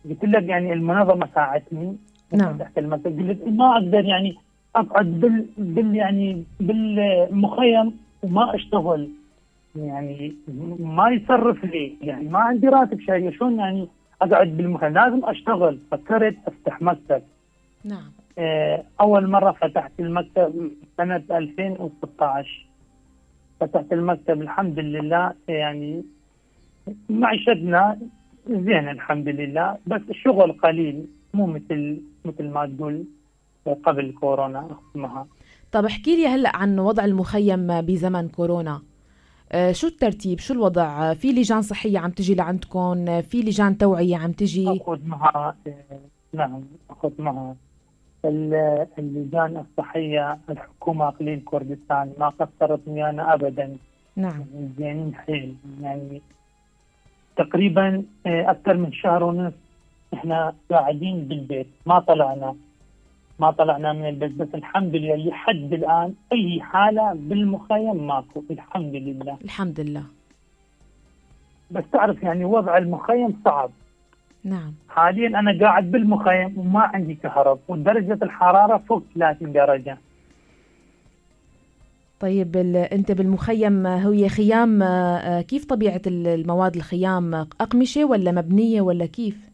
قلت 0.10 0.24
لك 0.24 0.44
يعني 0.44 0.74
المنظمة 0.74 1.30
ساعدتني 1.36 1.96
نعم. 2.34 2.58
فتحت 2.58 2.78
المكتب. 2.78 3.30
قلت 3.30 3.44
ما 3.48 3.78
أقدر 3.78 4.06
يعني 4.06 4.36
أقعد 4.76 5.06
بال, 5.06 5.46
بال 5.58 5.96
يعني 5.96 6.44
بالمخيم 6.60 7.98
وما 8.24 8.56
أشتغل. 8.56 9.10
يعني 9.78 10.36
ما 10.80 11.10
يصرف 11.10 11.64
لي. 11.66 11.98
يعني 12.02 12.30
ما 12.30 12.40
عندي 12.40 12.68
راتب 12.68 13.00
شهري. 13.00 13.34
شلون 13.34 13.60
يعني 13.60 13.88
أقعد 14.22 14.48
بالمخيم 14.48 14.94
لازم 14.94 15.26
أشتغل. 15.26 15.80
فكرت 15.92 16.36
أفتح 16.48 16.82
مكتب. 16.82 17.22
نعم. 17.86 18.12
آه، 18.38 18.84
أول 19.02 19.30
مرة 19.30 19.52
فتحت 19.52 19.92
المكتب 20.00 20.72
سنة 20.98 21.24
2016 21.32 22.66
فتحت 23.60 23.94
المكتب 23.94 24.42
الحمد 24.42 24.80
لله. 24.80 25.34
يعني 25.48 26.04
معيشتنا 27.10 27.98
زين 28.50 28.90
الحمد 28.90 29.28
لله. 29.28 29.78
بس 29.88 30.02
الشغل 30.10 30.52
قليل. 30.52 31.08
مو 31.34 31.46
مثل 31.46 32.02
مثل 32.26 32.50
ما 32.50 32.66
تقول 32.66 33.06
قبل 33.84 34.14
كورونا. 34.20 34.68
اسمها 34.92 35.28
طب 35.72 35.86
احكي 35.86 36.16
لي 36.16 36.28
هلأ 36.28 36.56
عن 36.56 36.80
وضع 36.80 37.06
المخيم 37.06 37.82
بزمن 37.82 38.30
كورونا. 38.30 38.82
شو 39.72 39.88
الترتيب؟ 39.88 40.40
شو 40.40 40.54
الوضع؟ 40.54 41.14
في 41.14 41.32
لجان 41.32 41.62
صحية 41.62 42.00
عم 42.00 42.12
تجي 42.12 42.36
لعندكم؟ 42.36 43.22
في 43.22 43.42
لجان 43.42 43.78
توعية 43.78 44.18
عم 44.18 44.32
تجي؟ 44.32 44.70
أخذ 44.82 45.00
معها 45.06 45.56
آه، 45.68 45.74
نعم 46.34 46.62
أخذ 46.90 47.12
معها. 47.20 47.56
ال- 48.26 48.88
اللجان 49.00 49.58
الصحية 49.58 50.38
الحكومة 50.50 51.08
اقليم 51.08 51.42
كردستان 51.46 52.14
ما 52.20 52.30
قصرت 52.30 52.80
ويانا 52.88 53.34
ابدا. 53.34 53.78
نعم. 54.16 54.46
يعني 54.54 54.70
زينين 54.78 55.16
حيل 55.16 55.56
يعني 55.82 56.22
تقريبا 57.38 58.04
آه، 58.26 58.52
أكثر 58.52 58.78
من 58.78 58.94
شهر 58.94 59.24
ونص 59.24 59.54
إحنا 60.14 60.54
قاعدين 60.72 61.20
بالبيت 61.28 61.68
ما 61.86 62.00
طلعنا. 62.00 62.56
ما 63.40 63.52
طلعنا 63.52 63.94
من 63.94 64.10
البيت 64.10 64.32
بس 64.32 64.48
الحمد 64.56 64.96
لله 64.96 65.16
لحد 65.16 65.74
الآن 65.74 66.14
أي 66.34 66.62
حالة 66.62 67.14
بالمخيم 67.14 68.08
ماكو. 68.08 68.44
الحمد 68.52 68.96
لله. 68.96 69.38
الحمد 69.44 69.80
لله. 69.80 70.04
بس 71.72 71.84
تعرف 71.94 72.24
يعني 72.24 72.46
وضع 72.46 72.78
المخيم 72.78 73.40
صعب. 73.46 73.70
نعم. 74.44 74.74
حاليا 74.90 75.28
أنا 75.40 75.60
قاعد 75.60 75.92
بالمخيم 75.92 76.58
وما 76.60 76.80
عندي 76.80 77.16
كهرب 77.16 77.60
ودرجة 77.68 78.20
الحرارة 78.24 78.78
فوق 78.78 79.04
30 79.16 79.52
درجة. 79.54 79.98
طيب. 82.20 82.56
أنت 82.76 83.12
بالمخيم 83.12 83.88
هي 83.88 84.30
خيام 84.30 84.84
آه، 84.84 85.42
كيف 85.42 85.66
طبيعة 85.66 86.02
ال- 86.08 86.28
المواد 86.28 86.76
الخيام؟ 86.76 87.34
أقمشة 87.36 88.06
ولا 88.06 88.32
مبنية 88.32 88.82
ولا 88.82 89.06
كيف؟ 89.06 89.50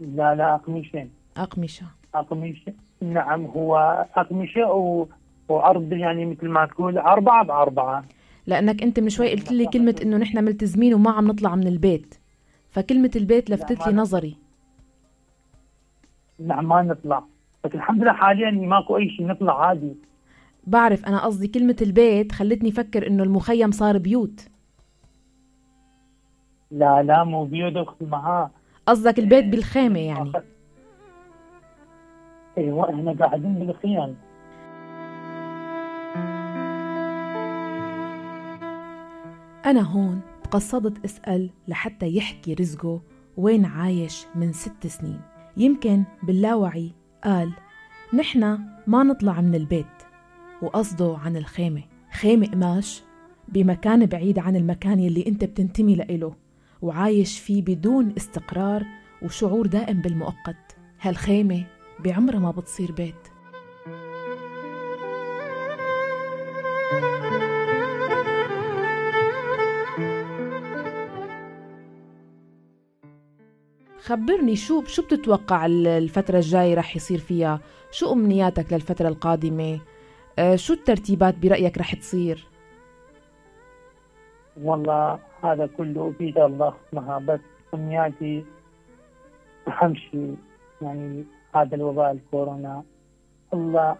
لا 0.00 0.34
لا 0.34 0.54
أقمشة. 0.54 1.08
أقمشة. 1.36 1.86
أقمشة. 2.14 2.72
نعم 3.00 3.44
هو 3.44 3.76
اقمشه 4.16 4.72
و... 4.72 5.06
وعرض 5.48 5.92
يعني 5.92 6.26
مثل 6.26 6.48
ما 6.48 6.66
تقول 6.66 6.98
أربعة 6.98 7.44
بأربعة. 7.44 8.04
لأنك 8.46 8.82
أنت 8.82 9.00
من 9.00 9.08
شوي 9.08 9.30
قلت 9.30 9.52
لي 9.52 9.66
كلمة 9.66 9.96
إنه 10.02 10.16
نحن 10.16 10.44
ملتزمين 10.44 10.94
وما 10.94 11.10
عم 11.10 11.26
نطلع 11.26 11.54
من 11.56 11.66
البيت. 11.66 12.14
فكلمة 12.70 13.10
البيت 13.16 13.50
لفتت 13.50 13.86
لي 13.86 13.92
نظري. 13.92 14.36
نعم 16.38 16.68
ما 16.68 16.82
نطلع. 16.82 17.24
بس 17.64 17.74
الحمد 17.74 18.02
لله 18.02 18.12
حاليا 18.12 18.50
ماكو 18.50 18.96
أي 18.96 19.10
شيء 19.10 19.26
نطلع 19.26 19.66
عادي. 19.66 19.94
بعرف 20.66 21.06
أنا 21.06 21.24
قصدي 21.24 21.48
كلمة 21.48 21.76
البيت 21.82 22.32
خلتني 22.32 22.68
أفكر 22.68 23.06
إنه 23.06 23.22
المخيم 23.22 23.70
صار 23.70 23.98
بيوت. 23.98 24.48
لا 26.70 27.02
لا 27.02 27.24
مو 27.24 27.44
بيود 27.44 27.76
أختي 27.76 28.04
معاه 28.04 28.50
قصدك 28.86 29.18
البيت 29.18 29.44
بالخيمة 29.44 29.98
يعني. 29.98 30.32
أيوه 32.58 32.90
إحنا 32.90 33.12
قاعدين 33.12 33.54
بالخيام. 33.54 34.16
أنا 39.66 39.80
هون 39.80 40.20
تقصدت 40.42 41.04
أسأل 41.04 41.50
لحتى 41.68 42.16
يحكي 42.16 42.54
رزقه 42.54 43.00
وين 43.36 43.64
عايش 43.64 44.26
من 44.34 44.52
ست 44.52 44.86
سنين. 44.86 45.20
يمكن 45.56 46.04
باللاوعي 46.22 46.92
قال 47.24 47.52
نحنا 48.14 48.58
ما 48.86 49.02
نطلع 49.02 49.40
من 49.40 49.54
البيت. 49.54 49.86
وقصده 50.62 51.16
عن 51.24 51.36
الخيمة. 51.36 51.82
خيمة 52.12 52.46
قماش 52.46 53.02
بمكان 53.48 54.06
بعيد 54.06 54.38
عن 54.38 54.56
المكان 54.56 55.00
يلي 55.00 55.26
أنت 55.26 55.44
بتنتمي 55.44 55.94
لإله 55.94 56.34
وعايش 56.82 57.38
فيه 57.38 57.62
بدون 57.62 58.14
استقرار 58.16 58.86
وشعور 59.22 59.66
دائم 59.66 60.00
بالمؤقت. 60.00 60.76
هالخيمة 61.00 61.64
بعمرها 62.04 62.38
ما 62.38 62.50
بتصير 62.50 62.92
بيت 62.92 63.14
خبرني 73.98 74.56
شو 74.56 74.84
شو 74.84 75.02
بتتوقع 75.02 75.66
ال- 75.66 75.86
الفترة 75.86 76.36
الجاية 76.36 76.74
رح 76.74 76.96
يصير 76.96 77.18
فيها؟ 77.18 77.60
شو 77.90 78.12
أمنياتك 78.12 78.72
للفترة 78.72 79.08
القادمة؟ 79.08 79.80
آه، 80.38 80.56
شو 80.56 80.72
الترتيبات 80.72 81.38
برأيك 81.38 81.78
رح 81.78 81.94
تصير؟ 81.94 82.46
والله 84.62 85.18
هذا 85.44 85.66
كله 85.66 86.14
بيد 86.18 86.38
الله 86.38 86.74
بس 87.18 87.40
أمنياتي 87.74 88.44
أهم 89.68 89.94
شيء 89.94 90.36
يعني 90.82 91.24
هذا 91.54 91.74
الوباء 91.76 92.12
الكورونا. 92.12 92.82
الله 93.54 93.96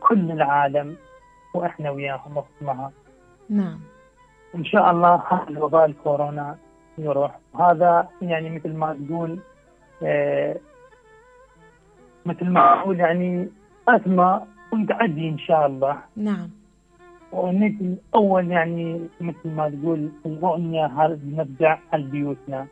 كل 0.00 0.30
العالم 0.30 0.96
وإحنا 1.54 1.90
وياهم 1.90 2.38
اسمها 2.38 2.92
نعم. 3.48 3.80
إن 4.54 4.64
شاء 4.64 4.90
الله 4.90 5.22
هذا 5.30 5.48
الوباء 5.48 5.84
الكورونا 5.84 6.56
يروح. 6.98 7.38
هذا 7.60 8.08
يعني 8.22 8.50
مثل 8.50 8.72
ما 8.72 8.96
تقول 9.06 9.38
آه 10.02 10.56
مثل 12.26 12.50
ما 12.50 12.80
أقول 12.80 13.00
يعني 13.00 13.48
ازمه 13.88 14.42
وتعدي 14.72 15.28
إن 15.28 15.38
شاء 15.38 15.66
الله. 15.66 15.96
نعم. 16.16 16.50
ونجي 17.32 17.96
أول 18.14 18.50
يعني 18.50 19.08
مثل 19.20 19.50
ما 19.50 19.68
تقول 19.68 20.10
نرجع 20.26 21.78
على 21.92 22.02
بيوتنا. 22.02 22.66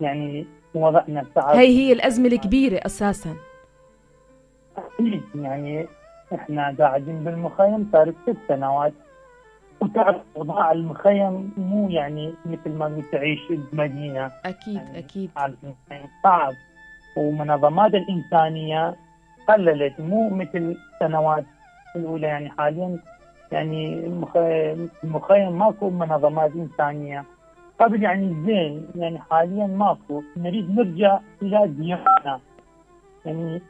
يعني 0.00 0.46
وضعنا 0.76 1.24
صعب 1.34 1.56
هي 1.56 1.66
هي 1.66 1.92
الأزمة 1.92 2.28
الكبيرة 2.28 2.80
أساسا. 2.86 3.36
يعني 5.34 5.86
إحنا 6.34 6.74
قاعدين 6.78 7.24
بالمخيم 7.24 7.88
صار 7.92 8.12
ست 8.22 8.36
سنوات. 8.48 8.92
وتعرف 9.80 10.22
وضع 10.34 10.72
المخيم 10.72 11.52
مو 11.56 11.88
يعني 11.88 12.34
مثل 12.46 12.70
ما 12.70 13.02
تعيش 13.12 13.40
بمدينه 13.50 14.30
أكيد 14.44 14.76
يعني 14.76 15.28
المخيم 15.36 16.08
صعب. 16.22 16.52
ومنظمات 17.16 17.94
الإنسانية 17.94 18.96
قللت 19.48 20.00
مو 20.00 20.30
مثل 20.30 20.76
السنوات 20.94 21.44
الأولى. 21.96 22.26
يعني 22.26 22.50
حاليا 22.50 22.98
يعني 23.52 23.94
المخيم, 23.94 24.90
المخيم 25.04 25.58
ماكو 25.58 25.90
منظمات 25.90 26.52
إنسانية. 26.52 27.24
قبل 27.80 28.02
يعني 28.02 28.36
زين 28.46 28.86
يعني 28.94 29.18
حاليا 29.18 29.66
ماكو. 29.66 30.22
نريد 30.36 30.70
نرجع 30.70 31.18
إلى 31.42 31.68
ديارنا 31.68 32.40
يعني 33.24 33.62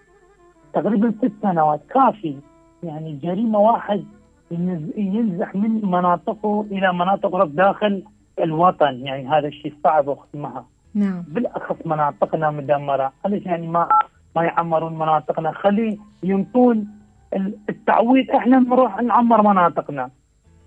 تقريبا 0.72 1.10
ست 1.22 1.32
سنوات. 1.42 1.80
كافي. 1.94 2.36
يعني 2.82 3.18
جريمة 3.22 3.58
واحد 3.58 4.04
ينز- 4.50 4.98
ينزح 4.98 5.54
من 5.54 5.84
مناطقه 5.90 6.66
إلى 6.70 6.92
مناطق 6.92 7.34
أخرى 7.34 7.48
داخل 7.48 8.02
الوطن. 8.40 8.94
يعني 9.06 9.28
هذا 9.28 9.48
الشيء 9.48 9.74
صعب 9.84 10.08
اختمها 10.08 10.64
نعم. 10.94 11.24
بالأخص 11.28 11.76
مناطقنا 11.86 12.50
مدمره، 12.50 13.12
ليش 13.26 13.46
يعني 13.46 13.66
ما 13.68 13.88
ما 14.36 14.44
يعمرون 14.44 14.94
مناطقنا؟ 14.98 15.52
خلي 15.52 15.98
ينطون 16.22 16.88
ال- 17.34 17.58
التعويض. 17.68 18.30
إحنا 18.30 18.58
نروح 18.58 19.00
نعمر 19.02 19.42
مناطقنا، 19.42 20.10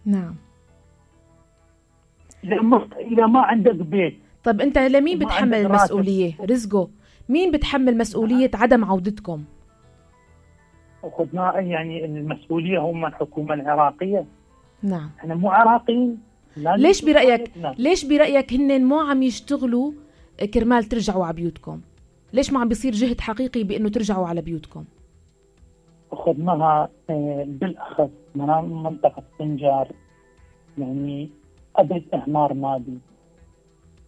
نعم. 0.05 0.35
إذا 2.43 2.61
ما 2.61 2.87
إذا 2.99 3.25
ما 3.25 3.39
عندك 3.39 3.75
بيت 3.75 4.19
طب 4.43 4.61
أنت 4.61 4.77
لمين 4.77 5.19
بتحمل. 5.19 5.53
المسؤولية؟ 5.53 6.33
رزقه 6.49 6.89
مين 7.29 7.51
بتحمل 7.51 7.97
مسؤولية 7.97 8.51
عدم 8.53 8.85
عودتكم؟ 8.85 9.43
أخذنا 11.03 11.59
يعني 11.59 12.05
المسؤولية 12.05 12.79
هم 12.79 13.05
الحكومة 13.05 13.53
العراقية، 13.53 14.25
نعم 14.83 15.09
إحنا 15.19 15.35
مو 15.35 15.49
عراقيين 15.49 16.17
ليش 16.57 17.05
برأيك 17.05 17.47
تتحدثنا. 17.47 17.75
ليش 17.77 18.05
برأيك 18.05 18.53
هن 18.53 18.83
مو 18.83 18.99
عم 18.99 19.23
يشتغلوا 19.23 19.91
كرمال 20.53 20.83
ترجعوا 20.83 21.25
على 21.25 21.35
بيوتكم 21.35 21.81
ليش 22.33 22.53
ما 22.53 22.59
عم 22.59 22.67
بيصير 22.67 22.93
جهد 22.93 23.21
حقيقي 23.21 23.63
بإنه 23.63 23.89
ترجعوا 23.89 24.27
على 24.27 24.41
بيوتكم 24.41 24.83
خدمها 26.11 26.89
آه، 27.09 27.45
بالاخص 27.47 28.09
منطقة 28.35 29.23
سنجار 29.39 29.91
يعني 30.77 31.29
ابد 31.79 32.03
اهمار 32.13 32.53
مادي 32.53 32.97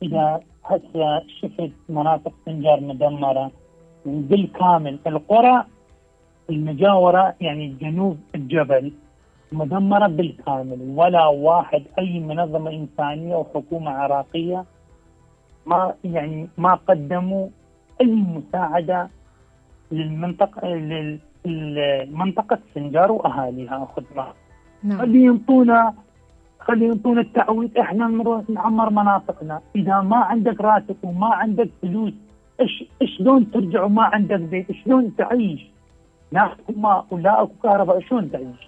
إذا 0.03 0.39
هسه 0.65 1.21
شفت 1.41 1.71
مناطق 1.89 2.33
سنجار 2.45 2.79
مدمرة 2.81 3.51
يعني 4.05 4.21
بالكامل 4.21 4.99
القرى 5.07 5.65
المجاورة 6.49 7.35
يعني 7.41 7.67
جنوب 7.81 8.17
الجبل 8.35 8.91
مدمرة 9.51 10.07
بالكامل 10.07 10.93
ولا 10.95 11.25
واحد 11.27 11.83
أي 11.99 12.19
منظمة 12.19 12.71
إنسانية 12.71 13.35
وحكومه 13.35 13.91
عراقية 13.91 14.65
ما 15.65 15.93
يعني 16.03 16.47
ما 16.57 16.73
قدموا 16.73 17.47
أي 18.01 18.05
مساعدة 18.15 19.09
للمنطقة 19.91 20.67
لل- 20.67 21.19
لمنطقة 21.45 22.59
سنجار 22.75 23.11
وأهاليها 23.11 23.87
خدمه 23.95 24.27
نعم. 24.83 25.15
ينطونا 25.15 25.93
خلي 26.61 26.85
ينطونا 26.85 27.21
التعويض. 27.21 27.77
إحنا 27.77 28.07
نروح 28.07 28.49
نعمر 28.49 28.89
مناطقنا. 28.89 29.61
إذا 29.75 30.01
ما 30.01 30.17
عندك 30.17 30.61
راتب 30.61 30.95
وما 31.03 31.27
عندك 31.27 31.69
فلوس 31.81 32.13
إيش 32.61 32.83
شلون 33.17 33.51
ترجع 33.51 33.83
وما 33.83 34.03
عندك 34.03 34.39
بيت؟ 34.39 34.71
شلون 34.71 35.15
تعيش؟ 35.15 35.67
أكو 36.35 36.73
ماء 36.77 37.05
ولا 37.11 37.43
أكو 37.43 37.53
كهرباء 37.63 37.99
شلون 37.99 38.31
تعيش؟ 38.31 38.67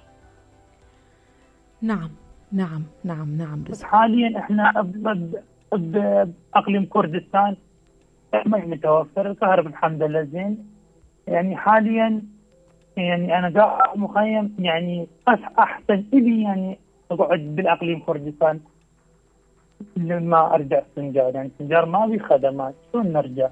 نعم 1.81 2.09
نعم 2.51 2.83
نعم 3.03 3.37
نعم. 3.37 3.63
بس 3.63 3.83
حاليا 3.83 4.39
إحنا 4.39 4.91
باقليم 5.71 6.85
كردستان. 6.85 7.55
ما 8.45 8.65
متوفر 8.65 9.31
الكهرباء 9.31 9.71
الحمد 9.71 10.03
لله 10.03 10.23
زين. 10.23 10.57
يعني 11.27 11.55
حاليا 11.55 12.21
يعني 12.97 13.39
أنا 13.39 13.61
قاعد 13.61 13.97
مخيم 13.97 14.55
يعني 14.59 15.07
أحسن 15.59 16.03
إلي 16.13 16.41
يعني 16.41 16.79
أقعد 17.11 17.55
بالأقليم 17.55 17.99
كردستان 17.99 18.59
لما 19.97 20.55
أرجع 20.55 20.81
سنجار. 20.95 21.35
يعني 21.35 21.51
سنجار 21.59 21.85
ما 21.85 22.07
في 22.07 22.19
خدمات. 22.19 22.75
شلون 22.91 23.13
نرجع؟ 23.13 23.49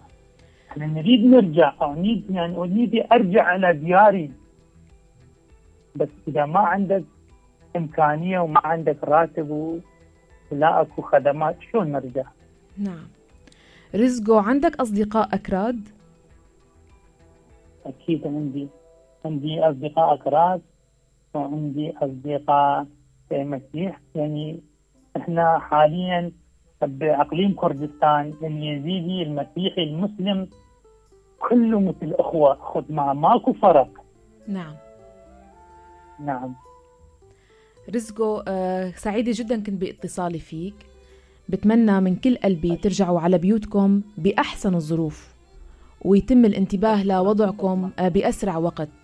إحنا 0.72 0.86
نريد 0.86 1.26
نرجع. 1.26 1.74
أو 1.82 1.94
نريد 1.94 2.32
يعني 2.32 2.58
نريد 2.58 3.06
أرجع 3.12 3.44
على 3.44 3.74
دياري. 3.74 4.32
بس 5.96 6.10
إذا 6.28 6.46
ما 6.46 6.60
عندك 6.60 7.04
إمكانية 7.76 8.40
وما 8.40 8.62
عندك 8.64 9.04
راتب 9.04 9.50
ولا 10.52 10.82
أكو 10.82 11.02
خدمات 11.02 11.56
شلون 11.72 11.92
نرجع؟ 11.92 12.24
نعم. 12.78 13.08
رزقو 13.96 14.38
عندك 14.38 14.80
أصدقاء 14.80 15.36
أكراد؟ 15.36 15.90
أكيد 17.86 18.28
عندي. 18.28 18.68
عندي 19.26 19.60
أصدقاء 19.60 20.14
أكراد 20.14 20.62
وعندي 21.34 21.94
أصدقاء 21.98 22.86
مسيح 23.34 24.00
يعني 24.16 24.60
إحنا 25.18 25.60
حاليا 25.60 26.32
باقليم 26.82 27.54
كردستان 27.56 28.34
اليزيدي 28.44 29.24
المسيحي 29.24 29.84
المسلم 29.84 30.48
كله 31.50 31.80
مثل 31.80 32.14
أخوة. 32.20 32.56
خذ 32.56 32.84
مع 32.94 33.14
ماكو 33.14 33.54
فرق. 33.54 33.90
نعم. 34.48 34.76
نعم. 36.20 36.56
رزقو 37.96 38.44
آه 38.48 38.92
سعيدة 38.92 39.32
جدا 39.36 39.56
كنت 39.64 39.82
باتصالي 39.82 40.40
فيك. 40.40 40.76
بتمنى 41.50 42.02
من 42.02 42.16
كل 42.16 42.38
قلبي 42.38 42.76
ترجعوا 42.76 43.20
على 43.20 43.38
بيوتكم 43.38 44.02
بأحسن 44.18 44.76
الظروف 44.76 45.36
ويتم 46.06 46.46
الانتباه 46.46 47.04
لوضعكم 47.04 47.92
آه 48.00 48.08
بأسرع 48.08 48.58
وقت. 48.58 49.01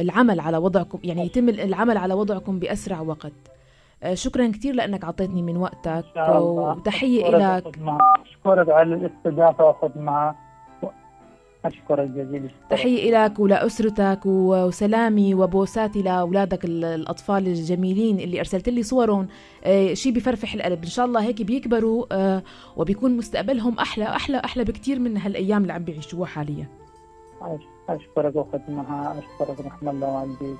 العمل 0.00 0.40
على 0.40 0.56
وضعكم 0.56 0.98
يعني 1.04 1.26
يتم 1.26 1.48
العمل 1.48 1.96
على 1.96 2.14
وضعكم 2.14 2.58
بأسرع 2.58 3.00
وقت. 3.00 3.32
آه 4.02 4.14
شكرا 4.14 4.46
كثير 4.48 4.74
لأنك 4.74 5.04
أعطيتني 5.04 5.42
من 5.42 5.56
وقتك. 5.56 6.04
وتحية 6.28 7.22
أشكرك 7.28 7.66
لك. 7.66 7.78
أشكرك 8.26 8.68
على 8.68 8.94
الاستضافة 8.94 9.70
اخذ 9.70 9.98
معها 9.98 10.36
أشكرك 11.64 12.08
جزيل 12.08 12.44
الشكر 12.44 12.56
تحية 12.70 13.24
لك 13.24 13.38
ولأسرتك 13.38 14.20
وسلامي 14.26 15.34
وبوساتي 15.34 16.02
لأولادك 16.02 16.64
ال- 16.64 16.84
الأطفال 16.84 17.46
الجميلين 17.46 18.20
اللي 18.20 18.38
أرسلت 18.38 18.68
لي 18.68 18.82
صورهم. 18.82 19.26
آه، 19.64 19.94
شي 19.94 20.10
بفرفح 20.10 20.54
القلب. 20.54 20.82
إن 20.82 20.88
شاء 20.90 21.06
الله 21.06 21.22
هيك 21.22 21.42
بيكبروا 21.42 22.06
آه، 22.12 22.42
وبيكون 22.76 23.16
مستقبلهم 23.16 23.78
أحلى 23.78 24.04
أحلى 24.04 24.38
أحلى 24.44 24.64
بكتير 24.64 24.98
من 24.98 25.16
هالأيام 25.16 25.62
اللي 25.62 25.72
عم 25.72 25.84
بيعيشوها 25.84 26.26
حاليا. 26.26 26.66
أش- 27.40 27.75
أشكرك 27.88 28.36
اخذ 28.36 28.70
معها 28.70 29.18
أشكرك 29.18 29.60
رحم 29.60 29.88
الله 29.88 30.20
والديك 30.20 30.58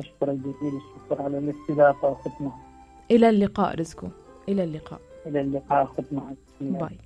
أشكرك 0.00 0.34
جزيل 0.34 0.80
الشكر 0.80 1.22
على 1.22 1.38
الاستضافة 1.38 2.12
اخذ 2.12 2.30
معها 2.40 2.66
إلى 3.10 3.28
اللقاء 3.28 3.74
رزقو 3.74 4.08
إلى 4.48 4.64
اللقاء. 4.64 5.00
إلى 5.26 5.40
اللقاء 5.40 5.84
معك 6.12 6.36
باي. 6.60 6.98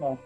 باي. 0.00 0.16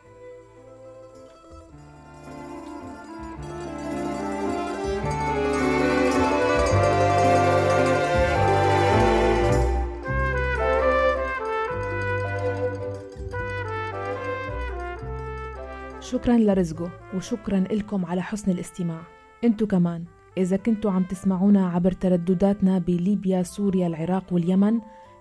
شكرا 16.10 16.36
لرزقو 16.36 16.88
وشكرا 17.14 17.60
لكم 17.60 18.06
على 18.06 18.22
حسن 18.22 18.50
الاستماع. 18.50 19.00
إنتو 19.44 19.66
كمان 19.66 20.04
إذا 20.38 20.56
كنتوا 20.56 20.90
عم 20.90 21.02
تسمعونا 21.02 21.68
عبر 21.68 21.92
تردداتنا 21.92 22.78
بليبيا 22.78 23.42
سوريا 23.42 23.86
العراق 23.86 24.24
واليمن 24.32 24.80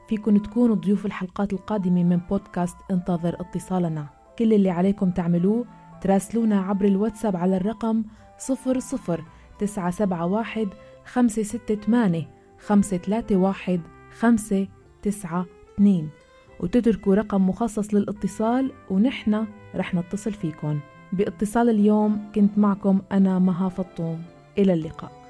فيكن 0.09 0.41
تكونوا 0.41 0.75
ضيوف 0.75 1.05
الحلقات 1.05 1.53
القادمة 1.53 2.03
من 2.03 2.17
بودكاست 2.17 2.77
إنتظر 2.91 3.41
اتصالنا. 3.41 4.07
كل 4.39 4.53
اللي 4.53 4.69
عليكم 4.69 5.11
تعملوه 5.11 5.65
تراسلونا 6.01 6.61
عبر 6.61 6.85
الواتساب 6.85 7.35
على 7.35 7.57
الرقم 7.57 8.03
00971 8.49 10.69
568 11.05 12.25
531 12.59 13.81
592 14.19 16.26
وتتركوا 16.59 17.15
رقم 17.15 17.49
مخصص 17.49 17.93
للاتصال 17.93 18.71
ونحن 18.89 19.45
رح 19.75 19.95
نتصل 19.95 20.31
فيكن. 20.31 20.79
باتصال 21.13 21.69
اليوم 21.69 22.31
كنت 22.35 22.57
معكم 22.57 23.01
أنا 23.11 23.39
مها 23.39 23.69
فطوم. 23.69 24.23
إلى 24.57 24.73
اللقاء. 24.73 25.26